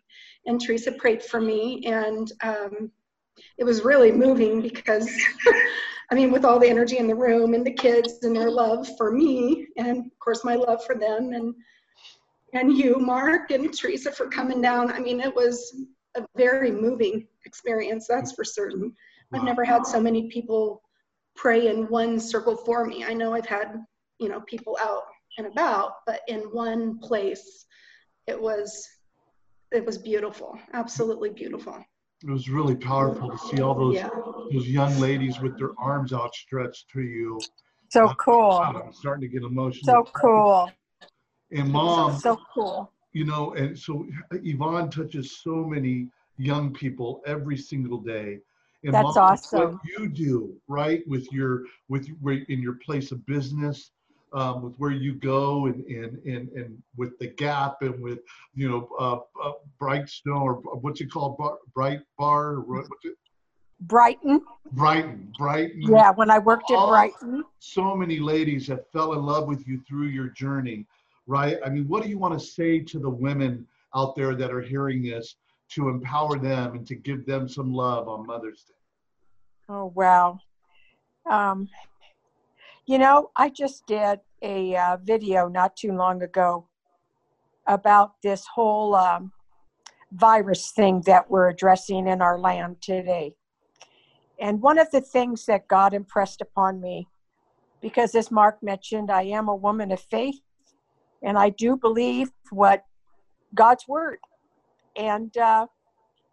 and 0.46 0.60
teresa 0.60 0.90
prayed 0.92 1.22
for 1.22 1.40
me 1.40 1.82
and 1.84 2.32
um, 2.42 2.90
it 3.58 3.64
was 3.64 3.84
really 3.84 4.10
moving 4.10 4.60
because 4.60 5.10
i 6.10 6.14
mean 6.14 6.30
with 6.30 6.44
all 6.44 6.58
the 6.58 6.68
energy 6.68 6.98
in 6.98 7.06
the 7.06 7.14
room 7.14 7.54
and 7.54 7.66
the 7.66 7.72
kids 7.72 8.18
and 8.22 8.34
their 8.34 8.50
love 8.50 8.88
for 8.96 9.12
me 9.12 9.66
and 9.76 9.98
of 9.98 10.18
course 10.20 10.44
my 10.44 10.54
love 10.54 10.82
for 10.84 10.94
them 10.94 11.32
and 11.32 11.54
and 12.52 12.76
you 12.76 12.96
mark 12.96 13.50
and 13.50 13.72
teresa 13.76 14.10
for 14.10 14.28
coming 14.28 14.60
down 14.60 14.90
i 14.92 14.98
mean 14.98 15.20
it 15.20 15.34
was 15.34 15.84
a 16.16 16.24
very 16.36 16.70
moving 16.70 17.26
experience 17.46 18.06
that's 18.08 18.32
for 18.32 18.44
certain 18.44 18.92
i've 19.32 19.44
never 19.44 19.64
had 19.64 19.86
so 19.86 20.00
many 20.00 20.28
people 20.28 20.82
pray 21.40 21.68
in 21.68 21.88
one 21.88 22.20
circle 22.20 22.56
for 22.56 22.84
me. 22.84 23.04
I 23.04 23.14
know 23.14 23.34
I've 23.34 23.46
had, 23.46 23.82
you 24.18 24.28
know, 24.28 24.40
people 24.42 24.76
out 24.80 25.04
and 25.38 25.46
about, 25.46 25.92
but 26.06 26.20
in 26.28 26.40
one 26.52 26.98
place, 26.98 27.66
it 28.26 28.40
was, 28.40 28.86
it 29.72 29.84
was 29.84 29.96
beautiful, 29.96 30.58
absolutely 30.74 31.30
beautiful. 31.30 31.82
It 32.22 32.30
was 32.30 32.50
really 32.50 32.76
powerful 32.76 33.30
to 33.30 33.38
see 33.38 33.62
all 33.62 33.74
those 33.74 33.94
Yeah. 33.94 34.10
those 34.52 34.68
young 34.68 34.94
ladies 35.00 35.40
with 35.40 35.56
their 35.56 35.72
arms 35.78 36.12
outstretched 36.12 36.90
to 36.90 37.00
you. 37.00 37.40
So 37.88 38.08
uh, 38.08 38.14
cool. 38.16 38.50
I'm 38.50 38.92
starting 38.92 39.22
to 39.22 39.28
get 39.28 39.42
emotional. 39.42 40.04
So 40.04 40.10
cool. 40.12 40.70
And 41.52 41.70
mom, 41.70 42.18
So 42.18 42.38
cool. 42.54 42.92
you 43.12 43.24
know, 43.24 43.54
and 43.54 43.78
so 43.78 44.06
Yvonne 44.32 44.90
touches 44.90 45.40
so 45.42 45.64
many 45.64 46.08
young 46.36 46.72
people 46.72 47.22
every 47.26 47.56
single 47.56 47.98
day. 47.98 48.38
And 48.84 48.94
That's 48.94 49.16
Mom, 49.16 49.32
awesome. 49.32 49.72
What 49.72 49.80
you 49.98 50.08
do, 50.08 50.56
right, 50.66 51.06
with 51.06 51.30
your 51.32 51.64
with 51.88 52.08
where 52.20 52.38
in 52.48 52.62
your 52.62 52.74
place 52.74 53.12
of 53.12 53.24
business, 53.26 53.90
um, 54.32 54.62
with 54.62 54.74
where 54.76 54.90
you 54.92 55.14
go, 55.14 55.66
and 55.66 55.84
and 55.84 56.18
and 56.24 56.48
and 56.50 56.82
with 56.96 57.18
the 57.18 57.26
Gap, 57.26 57.82
and 57.82 58.00
with 58.02 58.20
you 58.54 58.68
know 58.70 58.88
uh, 58.98 59.18
uh, 59.46 59.52
Brightstone 59.78 60.40
or 60.42 60.54
what's 60.54 61.00
it 61.02 61.10
called, 61.12 61.36
Bar, 61.36 61.58
Bright 61.74 62.00
Bar, 62.18 62.60
what's 62.60 62.88
it? 63.04 63.16
Brighton. 63.80 64.40
Brighton, 64.72 65.32
Brighton. 65.38 65.82
Yeah, 65.82 66.12
when 66.12 66.30
I 66.30 66.38
worked 66.38 66.70
at 66.70 66.78
Oh. 66.78 66.88
Brighton. 66.88 67.44
so 67.58 67.94
many 67.94 68.18
ladies 68.18 68.66
have 68.68 68.86
fell 68.92 69.12
in 69.12 69.22
love 69.22 69.46
with 69.46 69.66
you 69.66 69.82
through 69.86 70.06
your 70.06 70.28
journey, 70.28 70.86
right? 71.26 71.58
I 71.64 71.70
mean, 71.70 71.86
what 71.88 72.02
do 72.02 72.08
you 72.08 72.18
want 72.18 72.38
to 72.38 72.44
say 72.44 72.80
to 72.80 72.98
the 72.98 73.10
women 73.10 73.66
out 73.94 74.16
there 74.16 74.34
that 74.34 74.52
are 74.52 74.60
hearing 74.62 75.02
this 75.02 75.36
to 75.72 75.88
empower 75.88 76.38
them 76.38 76.74
and 76.74 76.86
to 76.86 76.94
give 76.94 77.26
them 77.26 77.48
some 77.48 77.72
love 77.72 78.08
on 78.08 78.26
Mother's 78.26 78.64
Day? 78.64 78.74
Oh, 79.68 79.92
wow. 79.94 80.38
Um, 81.30 81.68
You 82.86 82.98
know, 82.98 83.30
I 83.36 83.50
just 83.50 83.86
did 83.86 84.18
a 84.42 84.74
uh, 84.74 84.96
video 85.02 85.46
not 85.48 85.76
too 85.76 85.92
long 85.92 86.22
ago 86.22 86.66
about 87.66 88.20
this 88.22 88.44
whole 88.52 88.96
um, 88.96 89.32
virus 90.10 90.72
thing 90.72 91.02
that 91.06 91.30
we're 91.30 91.48
addressing 91.50 92.08
in 92.08 92.20
our 92.20 92.38
land 92.38 92.80
today. 92.80 93.34
And 94.40 94.60
one 94.60 94.78
of 94.78 94.90
the 94.90 95.00
things 95.00 95.46
that 95.46 95.68
God 95.68 95.94
impressed 95.94 96.40
upon 96.40 96.80
me, 96.80 97.06
because 97.80 98.14
as 98.16 98.30
Mark 98.30 98.60
mentioned, 98.62 99.10
I 99.10 99.22
am 99.24 99.48
a 99.48 99.54
woman 99.54 99.92
of 99.92 100.00
faith 100.00 100.40
and 101.22 101.38
I 101.38 101.50
do 101.50 101.76
believe 101.76 102.30
what 102.50 102.84
God's 103.54 103.86
word. 103.86 104.18
And 104.96 105.36
uh, 105.36 105.66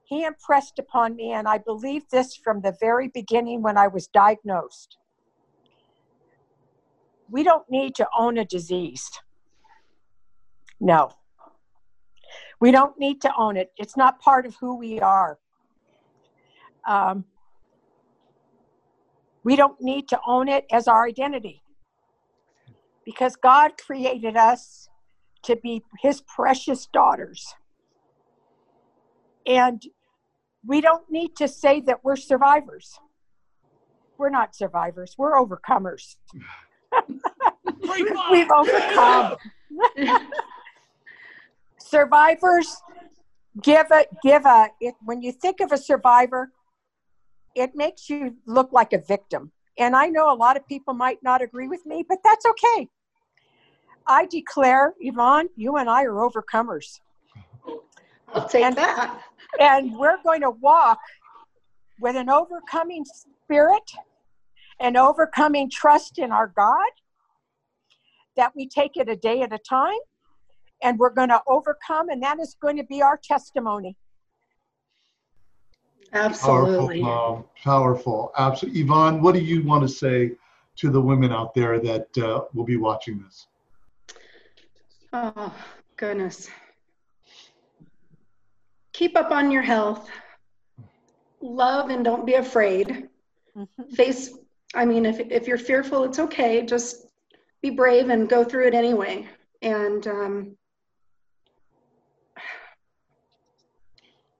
he 0.06 0.24
impressed 0.24 0.79
upon 0.79 1.15
me, 1.15 1.32
and 1.32 1.48
I 1.48 1.58
believe 1.58 2.03
this 2.10 2.36
from 2.36 2.62
the 2.62 2.75
very 2.79 3.10
beginning 3.10 3.62
when 3.62 3.77
I 3.77 3.88
was 3.88 4.08
diagnosed. 4.08 4.98
We 7.29 7.44
don't 7.44 7.70
need 7.70 7.96
to 7.96 8.08
own 8.17 8.38
a 8.38 8.46
disease. 8.46 9.10
No. 10.79 11.12
We 12.60 12.72
don't 12.72 12.98
need 12.98 13.22
to 13.22 13.32
own 13.38 13.58
it. 13.58 13.72
It's 13.77 13.98
not 13.98 14.20
part 14.20 14.46
of 14.46 14.56
who 14.60 14.77
we 14.77 15.00
are. 15.00 15.38
Um, 16.88 17.25
we 19.44 19.56
don't 19.56 19.79
need 19.82 20.08
to 20.10 20.20
own 20.25 20.48
it 20.48 20.65
as 20.72 20.88
our 20.88 21.06
identity 21.06 21.62
because 23.08 23.38
God 23.38 23.72
created 23.78 24.36
us 24.36 24.90
to 25.44 25.56
be 25.56 25.82
his 26.02 26.20
precious 26.20 26.88
daughters. 26.92 27.56
And 29.46 29.82
we 30.66 30.82
don't 30.82 31.10
need 31.10 31.38
to 31.38 31.48
say 31.48 31.80
that 31.82 32.04
we're 32.04 32.18
survivors. 32.18 33.00
We're 34.18 34.30
not 34.30 34.58
survivors, 34.58 35.16
we're 35.18 35.42
overcomers. 35.42 36.18
We've 38.32 38.52
overcome. 38.52 39.38
survivors 41.80 42.76
give 43.62 43.90
a 43.92 44.06
give 44.22 44.46
a 44.46 44.68
it, 44.82 44.96
when 45.06 45.22
you 45.22 45.32
think 45.32 45.62
of 45.62 45.72
a 45.72 45.78
survivor 45.78 46.52
it 47.56 47.72
makes 47.76 48.10
you 48.10 48.36
look 48.46 48.74
like 48.74 48.92
a 48.94 48.98
victim 48.98 49.52
and 49.78 49.96
i 49.96 50.08
know 50.08 50.34
a 50.34 50.36
lot 50.36 50.58
of 50.58 50.68
people 50.68 50.94
might 50.94 51.22
not 51.22 51.42
agree 51.42 51.68
with 51.68 51.86
me 51.86 52.04
but 52.08 52.18
that's 52.24 52.46
okay 52.46 52.90
i 54.08 54.26
declare 54.26 54.94
yvonne 55.00 55.48
you 55.56 55.78
and 55.78 55.90
i 55.90 56.04
are 56.04 56.14
overcomers 56.14 57.00
I'll 58.34 58.48
take 58.48 58.64
And- 58.64 58.76
that. 58.76 59.22
and 59.60 59.96
we're 59.98 60.22
going 60.24 60.42
to 60.42 60.52
walk 60.52 61.00
with 62.00 62.16
an 62.16 62.30
overcoming 62.30 63.06
spirit 63.06 63.90
and 64.80 64.98
overcoming 64.98 65.70
trust 65.70 66.20
in 66.20 66.32
our 66.32 66.48
God 66.56 66.92
that 68.36 68.52
we 68.56 68.68
take 68.68 68.92
it 68.96 69.10
a 69.10 69.16
day 69.16 69.42
at 69.42 69.52
a 69.54 69.58
time 69.58 69.98
and 70.84 71.00
we're 71.00 71.14
going 71.14 71.30
to 71.30 71.42
overcome 71.48 72.10
and 72.10 72.22
that 72.22 72.40
is 72.40 72.56
going 72.62 72.78
to 72.78 72.84
be 72.84 73.02
our 73.02 73.20
testimony 73.24 73.96
Absolutely. 76.14 77.02
Powerful, 77.02 77.36
Mom. 77.36 77.44
Powerful. 77.64 78.32
Absolutely. 78.38 78.82
Yvonne, 78.82 79.22
what 79.22 79.34
do 79.36 79.42
you 79.42 79.64
want 79.64 79.82
to 79.84 79.90
say 79.90 80.32
to 80.78 80.90
the 80.90 81.02
women 81.02 81.32
out 81.34 81.54
there 81.54 81.80
that 81.80 82.18
uh, 82.18 82.46
will 82.54 82.64
be 82.64 82.78
watching 82.78 83.20
this? 83.20 83.48
Oh, 85.14 85.54
goodness. 85.96 86.50
Keep 88.94 89.16
up 89.16 89.32
on 89.32 89.52
your 89.52 89.62
health. 89.62 90.10
Love 91.42 91.90
and 91.90 92.04
don't 92.04 92.26
be 92.26 92.34
afraid. 92.34 93.08
Face, 93.94 94.32
I 94.76 94.86
mean, 94.86 95.06
if, 95.06 95.20
if 95.20 95.48
you're 95.48 95.58
fearful, 95.58 96.04
it's 96.04 96.20
okay. 96.20 96.66
Just 96.66 97.08
be 97.62 97.70
brave 97.70 98.10
and 98.10 98.28
go 98.28 98.44
through 98.44 98.68
it 98.68 98.74
anyway. 98.74 99.28
And, 99.62 100.06
um, 100.08 100.58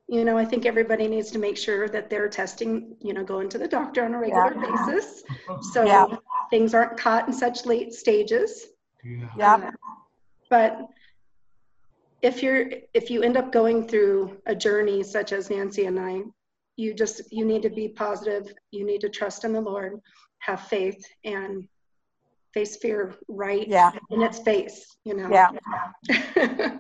you 0.08 0.24
know, 0.24 0.38
I 0.38 0.46
think 0.46 0.66
everybody 0.66 1.08
needs 1.08 1.32
to 1.32 1.40
make 1.40 1.58
sure 1.58 1.88
that 1.90 2.10
they're 2.10 2.30
testing, 2.30 2.96
you 3.02 3.14
know, 3.14 3.24
going 3.24 3.50
to 3.50 3.58
the 3.58 3.68
doctor 3.68 4.06
on 4.06 4.14
a 4.14 4.20
regular 4.20 4.56
basis. 4.56 5.24
So 5.62 5.84
Yeah. 5.84 6.06
things 6.50 6.74
aren't 6.74 6.98
caught 6.98 7.28
in 7.28 7.34
such 7.34 7.66
late 7.66 7.94
stages. 7.94 8.68
Yeah. 9.04 9.28
yeah 9.36 9.68
Uh, 9.68 9.72
But 10.50 10.80
if 12.22 12.42
you're, 12.42 12.70
if 12.94 13.10
you 13.10 13.22
end 13.22 13.38
up 13.38 13.52
going 13.52 13.88
through 13.88 14.38
a 14.46 14.56
journey 14.56 15.04
such 15.04 15.32
as 15.34 15.50
Nancy 15.50 15.86
and 15.86 16.00
I, 16.00 16.22
you 16.76 16.94
just, 16.94 17.22
you 17.32 17.46
need 17.46 17.62
to 17.64 17.70
be 17.70 17.88
positive. 17.90 18.52
You 18.72 18.86
need 18.86 19.02
to 19.02 19.10
trust 19.10 19.46
in 19.46 19.54
the 19.54 19.62
Lord, 19.62 20.00
have 20.40 20.62
faith 20.62 21.04
and 21.24 21.68
face 22.54 22.78
fear 22.78 23.16
right 23.28 23.68
Yeah. 23.68 23.92
in 24.10 24.22
its 24.22 24.40
face, 24.40 24.96
you 25.04 25.14
know? 25.16 25.30
yeah 25.30 25.50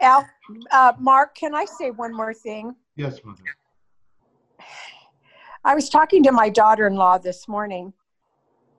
al 0.00 0.24
uh, 0.70 0.92
mark 0.98 1.34
can 1.34 1.54
i 1.54 1.64
say 1.64 1.90
one 1.90 2.14
more 2.14 2.32
thing 2.32 2.74
Yes, 2.96 3.18
Mother. 3.24 3.42
I 5.64 5.74
was 5.74 5.88
talking 5.88 6.22
to 6.22 6.32
my 6.32 6.48
daughter 6.48 6.86
in 6.86 6.94
law 6.94 7.18
this 7.18 7.46
morning 7.48 7.92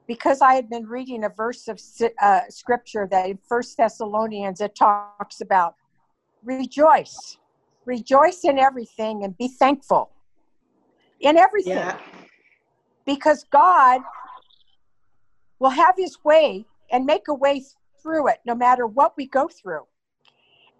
because 0.10 0.42
I 0.42 0.56
had 0.56 0.72
been 0.72 0.88
reading 0.88 1.24
a 1.24 1.30
verse 1.30 1.68
of 1.68 1.80
uh, 2.20 2.42
scripture 2.50 3.08
that 3.12 3.30
in 3.30 3.38
First 3.48 3.78
Thessalonians 3.78 4.60
it 4.60 4.76
talks 4.76 5.40
about 5.40 5.76
rejoice, 6.44 7.38
rejoice 7.86 8.44
in 8.44 8.58
everything 8.58 9.24
and 9.24 9.38
be 9.38 9.48
thankful 9.48 10.10
in 11.20 11.38
everything 11.38 11.74
Yeah, 11.74 12.00
because 13.06 13.46
God 13.52 14.02
will 15.60 15.70
have 15.70 15.94
his 15.96 16.18
way 16.24 16.66
and 16.92 17.06
make 17.06 17.28
a 17.28 17.34
way 17.36 17.64
through 18.02 18.30
it 18.30 18.40
no 18.48 18.56
matter 18.56 18.88
what 18.88 19.14
we 19.16 19.28
go 19.28 19.48
through. 19.48 19.84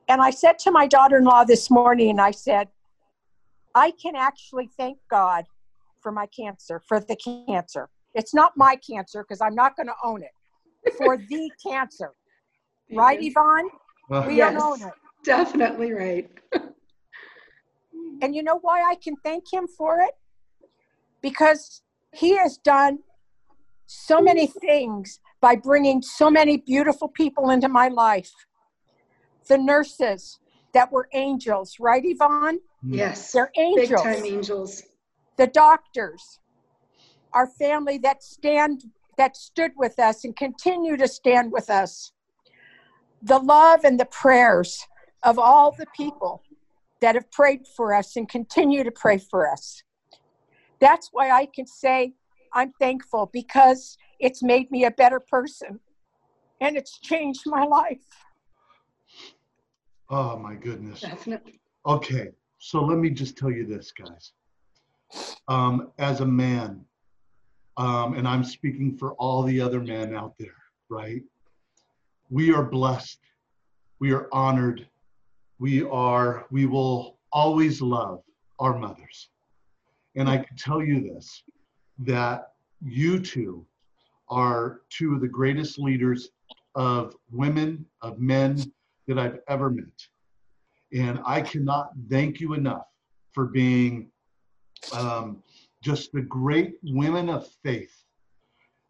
And 0.08 0.24
I 0.24 0.32
said 0.32 0.58
to 0.60 0.72
my 0.72 0.88
daughter 0.88 1.18
in 1.18 1.26
law 1.26 1.44
this 1.44 1.70
morning, 1.70 2.10
and 2.10 2.22
I 2.22 2.32
said, 2.32 2.70
I 3.76 3.92
can 3.92 4.16
actually 4.16 4.72
thank 4.76 4.98
God 5.08 5.46
for 6.02 6.12
my 6.12 6.26
cancer, 6.26 6.82
for 6.88 7.00
the 7.00 7.16
cancer. 7.48 7.90
It's 8.20 8.34
not 8.34 8.52
my 8.58 8.76
cancer 8.76 9.24
because 9.24 9.40
I'm 9.40 9.56
not 9.56 9.78
going 9.78 9.88
to 9.88 9.94
own 10.04 10.22
it, 10.24 10.32
for 10.98 11.18
the 11.18 11.50
cancer. 11.66 12.12
Right, 12.92 13.18
Yvonne? 13.22 13.70
Uh, 14.12 14.26
We 14.28 14.36
Yes. 14.36 14.54
don't 14.54 14.82
own 14.82 14.88
it. 14.90 14.94
definitely 15.24 15.92
right. 15.94 16.30
And 18.22 18.36
you 18.36 18.44
know 18.44 18.60
why 18.60 18.84
I 18.84 18.96
can 18.96 19.16
thank 19.24 19.46
him 19.52 19.66
for 19.66 20.02
it? 20.02 20.12
Because 21.22 21.82
he 22.14 22.36
has 22.36 22.58
done 22.58 23.00
so 23.86 24.22
many 24.22 24.46
things 24.46 25.20
by 25.40 25.56
bringing 25.56 26.02
so 26.02 26.30
many 26.30 26.58
beautiful 26.58 27.08
people 27.08 27.50
into 27.50 27.70
my 27.70 27.88
life. 27.88 28.32
The 29.48 29.58
nurses 29.58 30.40
that 30.74 30.92
were 30.92 31.08
angels, 31.14 31.78
right, 31.80 32.04
Yvonne? 32.06 32.60
Yes, 32.84 33.32
They're 33.32 33.52
angels. 33.58 33.90
big 33.90 33.98
time 33.98 34.26
angels. 34.26 34.84
The 35.38 35.48
doctors, 35.48 36.40
our 37.34 37.48
family 37.48 37.98
that 38.00 38.24
stand 38.24 38.86
that 39.18 39.36
stood 39.36 39.72
with 39.76 40.00
us 40.00 40.24
and 40.24 40.36
continue 40.36 40.96
to 40.96 41.08
stand 41.08 41.52
with 41.52 41.70
us. 41.70 42.14
The 43.22 43.38
love 43.38 43.84
and 43.84 44.00
the 44.00 44.06
prayers 44.06 44.88
of 45.24 45.38
all 45.38 45.72
the 45.72 45.88
people 45.96 46.42
that 47.02 47.16
have 47.16 47.30
prayed 47.32 47.68
for 47.76 47.94
us 47.94 48.16
and 48.16 48.30
continue 48.30 48.84
to 48.84 48.92
pray 48.92 49.18
for 49.18 49.50
us. 49.50 49.84
That's 50.80 51.10
why 51.12 51.32
I 51.32 51.48
can 51.54 51.68
say 51.68 52.14
I'm 52.54 52.72
thankful 52.80 53.30
because 53.32 53.98
it's 54.20 54.42
made 54.42 54.72
me 54.72 54.86
a 54.86 54.92
better 54.92 55.20
person 55.20 55.82
and 56.62 56.78
it's 56.78 56.98
changed 57.00 57.44
my 57.46 57.66
life. 57.66 58.06
Oh, 60.10 60.38
my 60.38 60.56
goodness. 60.56 61.02
Definitely. 61.02 61.60
Okay, 61.86 62.30
so 62.58 62.82
let 62.82 62.98
me 62.98 63.10
just 63.10 63.38
tell 63.38 63.52
you 63.52 63.66
this, 63.66 63.92
guys. 63.92 64.32
Um, 65.48 65.92
as 65.98 66.22
a 66.22 66.26
man, 66.26 66.86
um, 67.80 68.16
and 68.16 68.28
I'm 68.28 68.44
speaking 68.44 68.98
for 68.98 69.14
all 69.14 69.42
the 69.42 69.62
other 69.62 69.80
men 69.80 70.14
out 70.14 70.34
there, 70.38 70.62
right? 70.90 71.24
We 72.30 72.54
are 72.54 72.64
blessed. 72.64 73.20
We 74.00 74.12
are 74.12 74.28
honored. 74.34 74.86
We 75.60 75.84
are, 75.86 76.46
we 76.52 76.66
will 76.66 77.20
always 77.32 77.82
love 77.82 78.22
our 78.60 78.78
mothers. 78.78 79.30
And 80.18 80.30
I 80.30 80.38
can 80.38 80.58
tell 80.58 80.84
you 80.84 81.02
this 81.02 81.42
that 82.00 82.50
you 82.82 83.20
two 83.20 83.66
are 84.30 84.82
two 84.90 85.14
of 85.14 85.22
the 85.22 85.28
greatest 85.28 85.80
leaders 85.80 86.30
of 86.76 87.16
women, 87.32 87.86
of 88.02 88.20
men 88.20 88.62
that 89.08 89.18
I've 89.18 89.40
ever 89.48 89.70
met. 89.70 89.86
And 90.92 91.20
I 91.26 91.42
cannot 91.42 91.92
thank 92.10 92.42
you 92.42 92.56
enough 92.56 92.88
for 93.34 93.46
being 93.46 94.12
um, 94.92 95.42
just 95.82 96.12
the 96.12 96.22
great 96.22 96.76
women 96.84 97.30
of 97.30 97.48
faith 97.64 98.04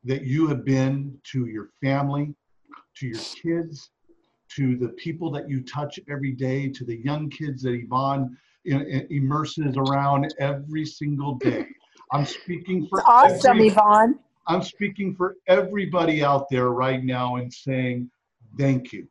that 0.04 0.24
you 0.24 0.48
have 0.48 0.66
been 0.66 1.18
to 1.32 1.46
your 1.46 1.70
family, 1.82 2.34
to 2.98 3.08
your 3.08 3.20
kids, 3.44 3.92
to 4.56 4.78
the 4.78 4.90
people 4.90 5.30
that 5.32 5.50
you 5.50 5.62
touch 5.64 6.00
every 6.10 6.32
day, 6.32 6.70
to 6.70 6.84
the 6.84 6.98
young 7.04 7.30
kids 7.30 7.62
that 7.64 7.74
Yvonne 7.74 8.36
immerses 8.66 9.78
around 9.78 10.28
every 10.40 10.86
single 10.86 11.36
day. 11.36 11.66
I'm 12.12 12.26
speaking 12.26 12.88
for 12.88 13.00
It's 13.00 13.10
awesome, 13.10 13.58
every- 13.58 13.68
Yvonne. 13.68 14.20
I'm 14.48 14.64
speaking 14.64 15.14
for 15.16 15.36
everybody 15.48 16.24
out 16.24 16.50
there 16.50 16.70
right 16.70 17.04
now 17.04 17.36
and 17.36 17.54
saying 17.54 18.10
thank 18.58 18.92
you. 18.92 19.08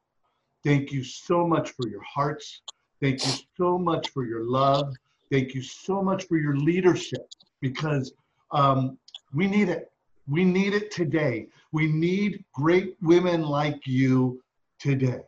Thank 0.64 0.90
you 0.90 1.04
so 1.04 1.46
much 1.46 1.70
for 1.70 1.88
your 1.88 2.02
hearts. 2.02 2.62
Thank 3.00 3.24
you 3.24 3.32
so 3.56 3.78
much 3.78 4.08
for 4.10 4.24
your 4.26 4.42
love. 4.44 4.92
Thank 5.30 5.54
you 5.54 5.62
so 5.62 6.02
much 6.02 6.24
for 6.26 6.38
your 6.38 6.56
leadership 6.56 7.28
because 7.60 8.12
um, 8.50 8.98
we 9.34 9.46
need 9.46 9.68
it. 9.68 9.90
We 10.26 10.44
need 10.44 10.74
it 10.74 10.90
today. 10.90 11.48
We 11.72 11.86
need 11.86 12.44
great 12.52 12.96
women 13.00 13.42
like 13.42 13.86
you 13.86 14.42
today. 14.78 15.20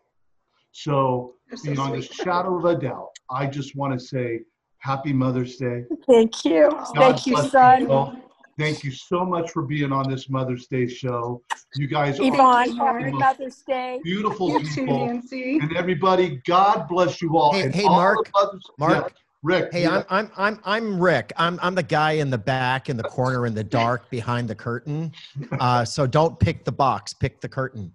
So, 0.72 1.34
You're 1.48 1.56
so 1.56 1.70
beyond 1.70 1.94
a 1.96 2.02
shadow 2.02 2.58
of 2.58 2.64
a 2.64 2.76
doubt, 2.78 3.08
I 3.30 3.46
just 3.46 3.74
want 3.76 3.98
to 3.98 4.04
say 4.04 4.40
happy 4.78 5.12
Mother's 5.12 5.56
Day. 5.56 5.84
Thank 6.06 6.44
you. 6.44 6.70
Thank 6.94 7.26
you, 7.26 7.32
bless 7.34 7.44
you 7.46 7.50
son. 7.50 7.86
all. 7.90 8.14
Thank 8.58 8.84
you 8.84 8.90
so 8.90 9.24
much 9.24 9.50
for 9.52 9.62
being 9.62 9.90
on 9.90 10.08
this 10.10 10.28
Mother's 10.28 10.66
Day 10.66 10.86
show. 10.86 11.42
You 11.76 11.86
guys 11.86 12.20
are 12.20 12.24
Yvonne, 12.24 12.76
Mark. 12.76 13.00
happy 13.00 13.12
Mother's 13.12 13.62
Day. 13.66 14.00
beautiful 14.04 14.50
You 14.50 14.58
too, 14.60 14.80
people. 14.82 15.06
Nancy. 15.06 15.58
And 15.60 15.74
everybody, 15.76 16.42
God 16.46 16.86
bless 16.88 17.22
you 17.22 17.38
all. 17.38 17.52
Hey- 17.54 17.70
hey, 17.70 17.84
all 17.84 17.96
Mark, 17.96 18.30
mothers- 18.34 18.70
Mark. 18.78 18.92
Yeah, 18.92 19.08
Rick. 19.42 19.72
Hey. 19.72 19.86
I'm 19.86 20.04
I'm 20.10 20.30
I'm 20.36 20.60
I'm 20.64 21.00
Rick. 21.00 21.32
I'm 21.36 21.58
I'm 21.62 21.74
the 21.74 21.82
guy 21.82 22.12
in 22.12 22.30
the 22.30 22.38
back 22.38 22.88
in 22.90 22.96
the 22.96 23.02
corner 23.02 23.46
in 23.46 23.54
the 23.54 23.64
dark 23.64 24.10
behind 24.10 24.48
the 24.48 24.54
curtain. 24.54 25.12
Uh, 25.58 25.84
so 25.84 26.06
don't 26.06 26.38
pick 26.38 26.64
the 26.64 26.72
box, 26.72 27.12
pick 27.12 27.40
the 27.40 27.48
curtain. 27.48 27.94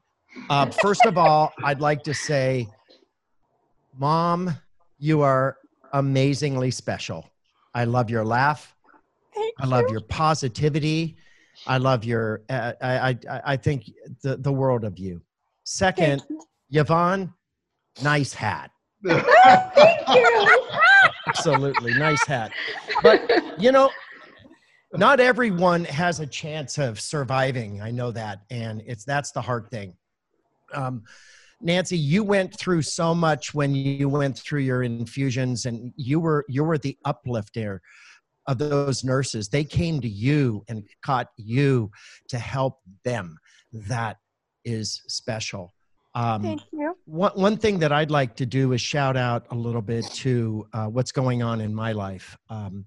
Uh, 0.50 0.68
first 0.68 1.06
of 1.06 1.18
all, 1.18 1.52
I'd 1.64 1.80
like 1.80 2.04
to 2.04 2.14
say, 2.14 2.68
Mom, 3.98 4.52
you 5.00 5.22
are 5.22 5.58
amazingly 5.94 6.70
special. 6.70 7.28
I 7.74 7.86
love 7.86 8.10
your 8.10 8.24
laugh. 8.24 8.76
Thank 9.34 9.54
I 9.60 9.66
love 9.66 9.86
you. 9.88 9.94
your 9.94 10.02
positivity. 10.02 11.18
I 11.66 11.78
love 11.78 12.04
your. 12.04 12.44
Uh, 12.50 12.74
I, 12.82 13.18
I 13.30 13.42
I 13.46 13.58
think 13.58 13.90
the 14.22 14.38
the 14.38 14.52
world 14.52 14.84
of 14.84 15.00
you. 15.00 15.22
Second, 15.64 16.24
you. 16.30 16.82
Yvonne, 16.82 17.34
nice 18.04 18.34
hat. 18.34 18.72
Thank 19.06 20.08
you. 20.10 20.70
Absolutely 21.28 21.94
nice 21.94 22.26
hat. 22.26 22.52
But 23.04 23.30
you 23.60 23.72
know, 23.72 23.90
not 24.94 25.20
everyone 25.20 25.86
has 25.86 26.20
a 26.20 26.28
chance 26.28 26.78
of 26.78 27.00
surviving. 27.00 27.82
I 27.82 27.92
know 27.92 28.12
that, 28.12 28.42
and 28.50 28.82
it's 28.86 29.06
that's 29.06 29.32
the 29.32 29.42
hard 29.42 29.70
thing. 29.70 29.96
Um, 30.74 31.04
Nancy, 31.62 31.98
you 31.98 32.24
went 32.24 32.58
through 32.58 32.82
so 32.82 33.16
much 33.16 33.54
when 33.54 33.74
you 33.74 34.10
went 34.10 34.38
through 34.38 34.62
your 34.62 34.84
infusions, 34.84 35.66
and 35.66 35.94
you 35.96 36.20
were 36.20 36.46
you 36.48 36.64
were 36.64 36.78
the 36.78 36.98
uplifter 37.06 37.82
of 38.48 38.58
those 38.58 39.04
nurses. 39.04 39.50
They 39.50 39.64
came 39.64 40.02
to 40.02 40.10
you 40.10 40.64
and 40.70 40.84
caught 41.04 41.30
you 41.38 41.92
to 42.30 42.38
help 42.38 42.80
them. 43.04 43.38
That 43.72 44.18
is 44.64 45.02
special. 45.08 45.75
Um, 46.15 46.41
Thank 46.41 46.62
you. 46.71 46.95
one, 47.06 47.32
one 47.36 47.58
thing 47.58 47.78
that 47.80 47.91
I'd 47.91 48.10
like 48.10 48.36
to 48.38 48.45
do 48.45 48.71
is 48.71 48.80
shout 48.82 49.17
out 49.17 49.45
a 49.51 49.56
little 49.56 49.82
bit 49.82 50.06
to 50.13 50.65
uh, 50.73 50.86
what's 50.88 51.12
going 51.12 51.43
on 51.43 51.60
in 51.60 51.75
my 51.75 51.91
life. 51.91 52.38
Um, 52.49 52.86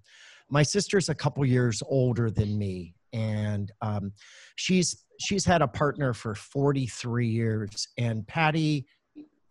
my 0.51 0.63
sister's 0.63 1.11
a 1.11 1.15
couple 1.15 1.45
years 1.45 1.83
older 1.87 2.31
than 2.31 2.57
me, 2.59 2.95
and 3.13 3.71
um, 3.83 4.13
she's 4.57 5.05
she's 5.21 5.45
had 5.45 5.61
a 5.61 5.69
partner 5.69 6.15
for 6.15 6.35
43 6.35 7.29
years, 7.29 7.89
and 7.99 8.27
Patty 8.27 8.87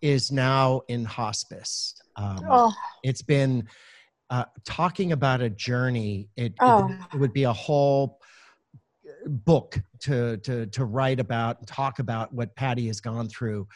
is 0.02 0.32
now 0.32 0.82
in 0.88 1.06
hospice. 1.06 1.94
Um, 2.16 2.40
Oh, 2.50 2.74
it's 3.04 3.22
been 3.22 3.68
uh, 4.32 4.46
talking 4.66 5.12
about 5.12 5.42
a 5.42 5.50
journey. 5.52 6.30
It, 6.36 6.46
it- 6.46 6.54
Oh. 6.60 6.90
it 7.14 7.18
would 7.20 7.34
be 7.34 7.44
a 7.44 7.54
whole 7.54 8.20
book 9.28 9.80
to 10.02 10.38
to 10.38 10.66
to 10.68 10.86
write 10.86 11.20
about 11.20 11.60
and 11.60 11.68
talk 11.68 12.00
about 12.00 12.34
what 12.34 12.56
Patty 12.56 12.88
has 12.88 13.00
gone 13.00 13.30
through. 13.30 13.68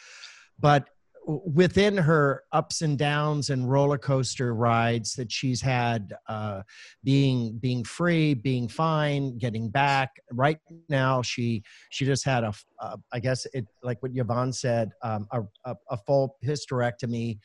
But 0.58 0.88
within 1.26 1.96
her 1.96 2.42
ups 2.52 2.82
and 2.82 2.98
downs 2.98 3.50
and 3.50 3.70
roller 3.70 3.98
coaster 3.98 4.54
rides 4.54 5.14
that 5.14 5.30
she's 5.30 5.60
had, 5.60 6.12
uh, 6.28 6.62
being 7.04 7.58
being 7.58 7.84
free, 7.84 8.34
being 8.34 8.68
fine, 8.68 9.38
getting 9.38 9.68
back. 9.68 10.10
Right 10.30 10.58
now, 10.88 11.22
she 11.22 11.62
she 11.90 12.04
just 12.04 12.24
had 12.24 12.44
a, 12.44 12.52
uh, 12.80 12.96
I 13.12 13.20
guess 13.20 13.46
it 13.54 13.66
like 13.82 14.02
what 14.02 14.12
Yvonne 14.14 14.52
said, 14.52 14.90
um, 15.02 15.26
a, 15.32 15.42
a, 15.64 15.76
a 15.90 15.96
full 15.96 16.36
hysterectomy, 16.44 17.38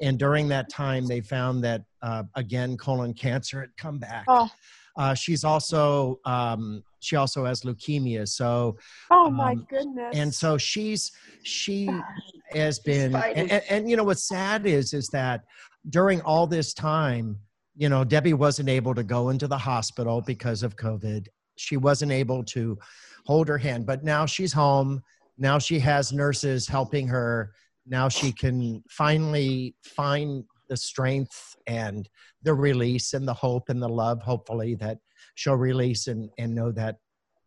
and 0.00 0.18
during 0.18 0.48
that 0.48 0.68
time, 0.68 1.06
they 1.06 1.20
found 1.20 1.64
that 1.64 1.82
uh, 2.02 2.24
again 2.36 2.76
colon 2.76 3.14
cancer 3.14 3.60
had 3.60 3.76
come 3.76 3.98
back. 3.98 4.24
oh, 4.28 4.48
Uh, 4.96 5.14
she's 5.14 5.44
also 5.44 6.20
um, 6.24 6.82
she 7.00 7.16
also 7.16 7.44
has 7.44 7.62
leukemia. 7.62 8.26
So 8.28 8.76
oh 9.10 9.30
my 9.30 9.52
Um, 9.52 9.66
goodness. 9.68 10.12
and 10.14 10.32
so 10.34 10.56
she's 10.56 11.12
she 11.42 11.88
has 12.52 12.78
been 12.78 13.14
and, 13.14 13.50
and, 13.50 13.62
and 13.68 13.90
you 13.90 13.96
know 13.96 14.04
what's 14.04 14.28
sad 14.28 14.66
is 14.66 14.94
is 14.94 15.08
that 15.08 15.42
during 15.90 16.20
all 16.22 16.46
this 16.46 16.72
time 16.72 17.38
you 17.76 17.88
know 17.88 18.04
debbie 18.04 18.32
wasn't 18.34 18.68
able 18.68 18.94
to 18.94 19.02
go 19.02 19.30
into 19.30 19.48
the 19.48 19.58
hospital 19.58 20.20
because 20.20 20.62
of 20.62 20.76
covid 20.76 21.26
she 21.56 21.76
wasn't 21.76 22.10
able 22.12 22.44
to 22.44 22.78
hold 23.26 23.48
her 23.48 23.58
hand 23.58 23.84
but 23.84 24.04
now 24.04 24.24
she's 24.24 24.52
home 24.52 25.02
now 25.36 25.58
she 25.58 25.80
has 25.80 26.12
nurses 26.12 26.68
helping 26.68 27.08
her 27.08 27.50
now 27.86 28.08
she 28.08 28.30
can 28.30 28.82
finally 28.88 29.74
find 29.82 30.44
the 30.68 30.76
strength 30.76 31.56
and 31.66 32.08
the 32.42 32.54
release 32.54 33.14
and 33.14 33.26
the 33.26 33.34
hope 33.34 33.68
and 33.68 33.82
the 33.82 33.88
love 33.88 34.20
hopefully 34.22 34.74
that 34.74 34.98
she'll 35.34 35.54
release 35.54 36.06
and 36.06 36.30
and 36.38 36.54
know 36.54 36.70
that 36.72 36.96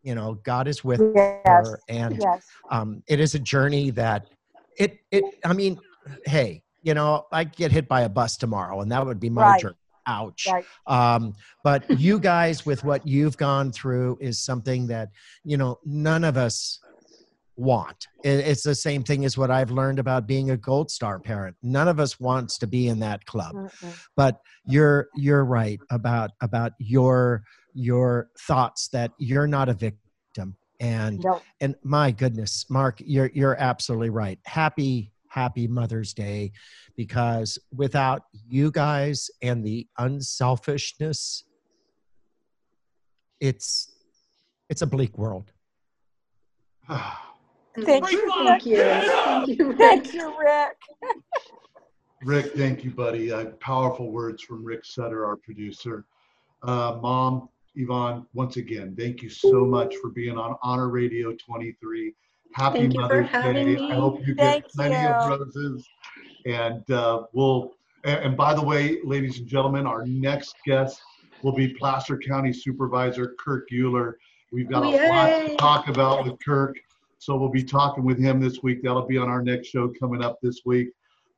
you 0.02 0.14
know 0.14 0.34
god 0.44 0.68
is 0.68 0.84
with 0.84 1.00
yes. 1.14 1.42
her 1.46 1.80
and 1.88 2.18
Yes. 2.18 2.46
um, 2.70 3.02
it 3.08 3.20
is 3.20 3.34
a 3.34 3.38
journey 3.38 3.90
that 3.90 4.26
it 4.78 4.98
it 5.10 5.24
i 5.44 5.52
mean 5.52 5.78
hey 6.26 6.62
you 6.82 6.94
know 6.94 7.26
i 7.32 7.44
get 7.44 7.72
hit 7.72 7.88
by 7.88 8.02
a 8.02 8.08
bus 8.08 8.36
tomorrow 8.36 8.80
and 8.80 8.90
that 8.92 9.04
would 9.04 9.20
be 9.20 9.30
my 9.30 9.42
Right. 9.50 9.60
journey 9.60 9.74
ouch 10.06 10.46
Right. 10.50 10.64
um, 10.86 11.34
but 11.64 11.84
you 12.00 12.18
guys 12.18 12.64
with 12.64 12.82
what 12.84 13.06
you've 13.06 13.36
gone 13.36 13.72
through 13.72 14.16
is 14.20 14.40
something 14.40 14.86
that 14.86 15.10
you 15.44 15.56
know 15.56 15.78
none 15.84 16.24
of 16.24 16.36
us 16.36 16.80
want. 17.58 18.06
It's 18.22 18.62
the 18.62 18.74
same 18.74 19.02
thing 19.02 19.24
as 19.24 19.36
what 19.36 19.50
i've 19.50 19.70
learned 19.70 19.98
about 19.98 20.26
being 20.26 20.50
a 20.50 20.56
gold 20.56 20.90
star 20.90 21.18
parent. 21.18 21.56
None 21.62 21.88
of 21.88 21.98
us 21.98 22.20
wants 22.20 22.56
to 22.58 22.66
be 22.66 22.86
in 22.88 23.00
that 23.00 23.24
club. 23.26 23.54
Mm-mm. 23.54 23.98
but 24.16 24.40
you're 24.64 25.08
you're 25.16 25.44
right 25.44 25.80
about 25.90 26.30
about 26.40 26.72
your 26.78 27.42
your 27.74 28.30
thoughts 28.46 28.88
that 28.88 29.10
you're 29.18 29.48
not 29.48 29.68
a 29.68 29.74
victim. 29.74 30.56
And 30.80 31.18
No. 31.24 31.42
and 31.60 31.74
my 31.82 32.12
goodness 32.12 32.66
mark 32.70 33.02
you're 33.04 33.30
you're 33.34 33.56
absolutely 33.58 34.10
right. 34.10 34.38
Happy 34.46 35.12
happy 35.28 35.66
mother's 35.66 36.14
day 36.14 36.52
because 36.96 37.58
without 37.74 38.22
you 38.48 38.70
guys 38.70 39.30
and 39.42 39.64
the 39.64 39.86
unselfishness 39.98 41.44
it's 43.40 43.92
it's 44.70 44.82
a 44.82 44.86
bleak 44.86 45.18
world 45.18 45.52
Thank 47.84 48.10
you. 48.12 48.32
Thank 48.44 48.66
you. 48.66 48.76
Thank 48.76 49.48
you. 49.48 49.72
Thank 49.76 50.14
you, 50.14 50.34
Rick. 50.38 50.76
Rick, 52.24 52.54
thank 52.54 52.84
you, 52.84 52.90
buddy. 52.90 53.32
Uh, 53.32 53.46
powerful 53.60 54.10
words 54.10 54.42
from 54.42 54.64
Rick 54.64 54.84
Sutter, 54.84 55.24
our 55.24 55.36
producer. 55.36 56.04
Uh, 56.62 56.98
Mom, 57.00 57.48
Yvonne, 57.76 58.26
once 58.34 58.56
again, 58.56 58.96
thank 58.98 59.22
you 59.22 59.30
so 59.30 59.64
much 59.64 59.94
for 60.02 60.10
being 60.10 60.36
on 60.36 60.56
Honor 60.62 60.88
Radio 60.88 61.32
23. 61.34 62.12
Happy 62.54 62.78
Thank 62.78 62.94
you 62.94 63.00
for 63.00 63.02
Mother's 63.02 63.30
Day. 63.30 63.64
me. 63.64 63.90
I 63.90 63.94
hope 63.94 64.26
you 64.26 64.34
Thank 64.34 64.64
get 64.64 64.72
plenty 64.72 64.96
of 64.96 65.28
roses. 65.28 65.88
And 66.46 66.90
uh, 66.90 67.24
we'll, 67.32 67.74
and, 68.04 68.24
and 68.24 68.36
by 68.36 68.54
the 68.54 68.62
way, 68.62 68.98
ladies 69.04 69.38
and 69.38 69.46
gentlemen, 69.46 69.86
our 69.86 70.04
next 70.06 70.56
guest 70.64 71.00
will 71.42 71.52
be 71.52 71.68
Placer 71.68 72.18
County 72.18 72.52
Supervisor 72.52 73.36
Kirk 73.38 73.68
Uhler. 73.70 74.14
We've 74.50 74.68
got 74.68 74.82
a 74.82 75.08
lot 75.08 75.46
to 75.46 75.56
talk 75.56 75.88
about 75.88 76.24
with 76.24 76.42
Kirk. 76.44 76.76
So 77.18 77.36
we'll 77.36 77.48
be 77.50 77.64
talking 77.64 78.04
with 78.04 78.18
him 78.18 78.40
this 78.40 78.62
week. 78.62 78.82
That'll 78.82 79.06
be 79.06 79.18
on 79.18 79.28
our 79.28 79.42
next 79.42 79.68
show 79.68 79.92
coming 80.00 80.22
up 80.22 80.38
this 80.42 80.60
week. 80.64 80.88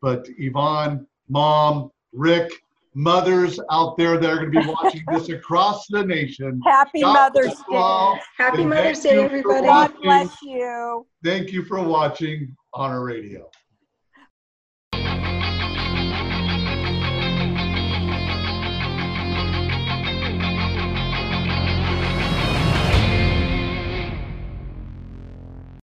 But 0.02 0.26
Yvonne, 0.38 1.06
Mom, 1.28 1.90
Rick, 2.12 2.52
mothers 2.94 3.58
out 3.70 3.96
there 3.96 4.18
that 4.18 4.30
are 4.30 4.36
going 4.36 4.52
to 4.52 4.60
be 4.60 4.66
watching 4.66 5.02
this 5.10 5.28
across 5.38 5.86
the 5.88 6.04
nation. 6.04 6.60
Happy 6.64 7.00
God 7.02 7.32
Mother's 7.34 7.54
bless 7.54 7.64
all. 7.70 8.14
Day. 8.16 8.20
Happy 8.36 8.60
And 8.62 8.70
Mother's 8.70 9.02
thank 9.02 9.14
Day, 9.14 9.22
you 9.36 9.42
for 9.42 9.54
everybody. 9.54 9.66
God 9.66 9.90
watching. 9.92 10.02
bless 10.02 10.42
you. 10.42 11.06
Thank 11.24 11.52
you 11.52 11.64
for 11.64 11.82
watching 11.82 12.56
Honor 12.74 13.04
Radio. 13.04 13.50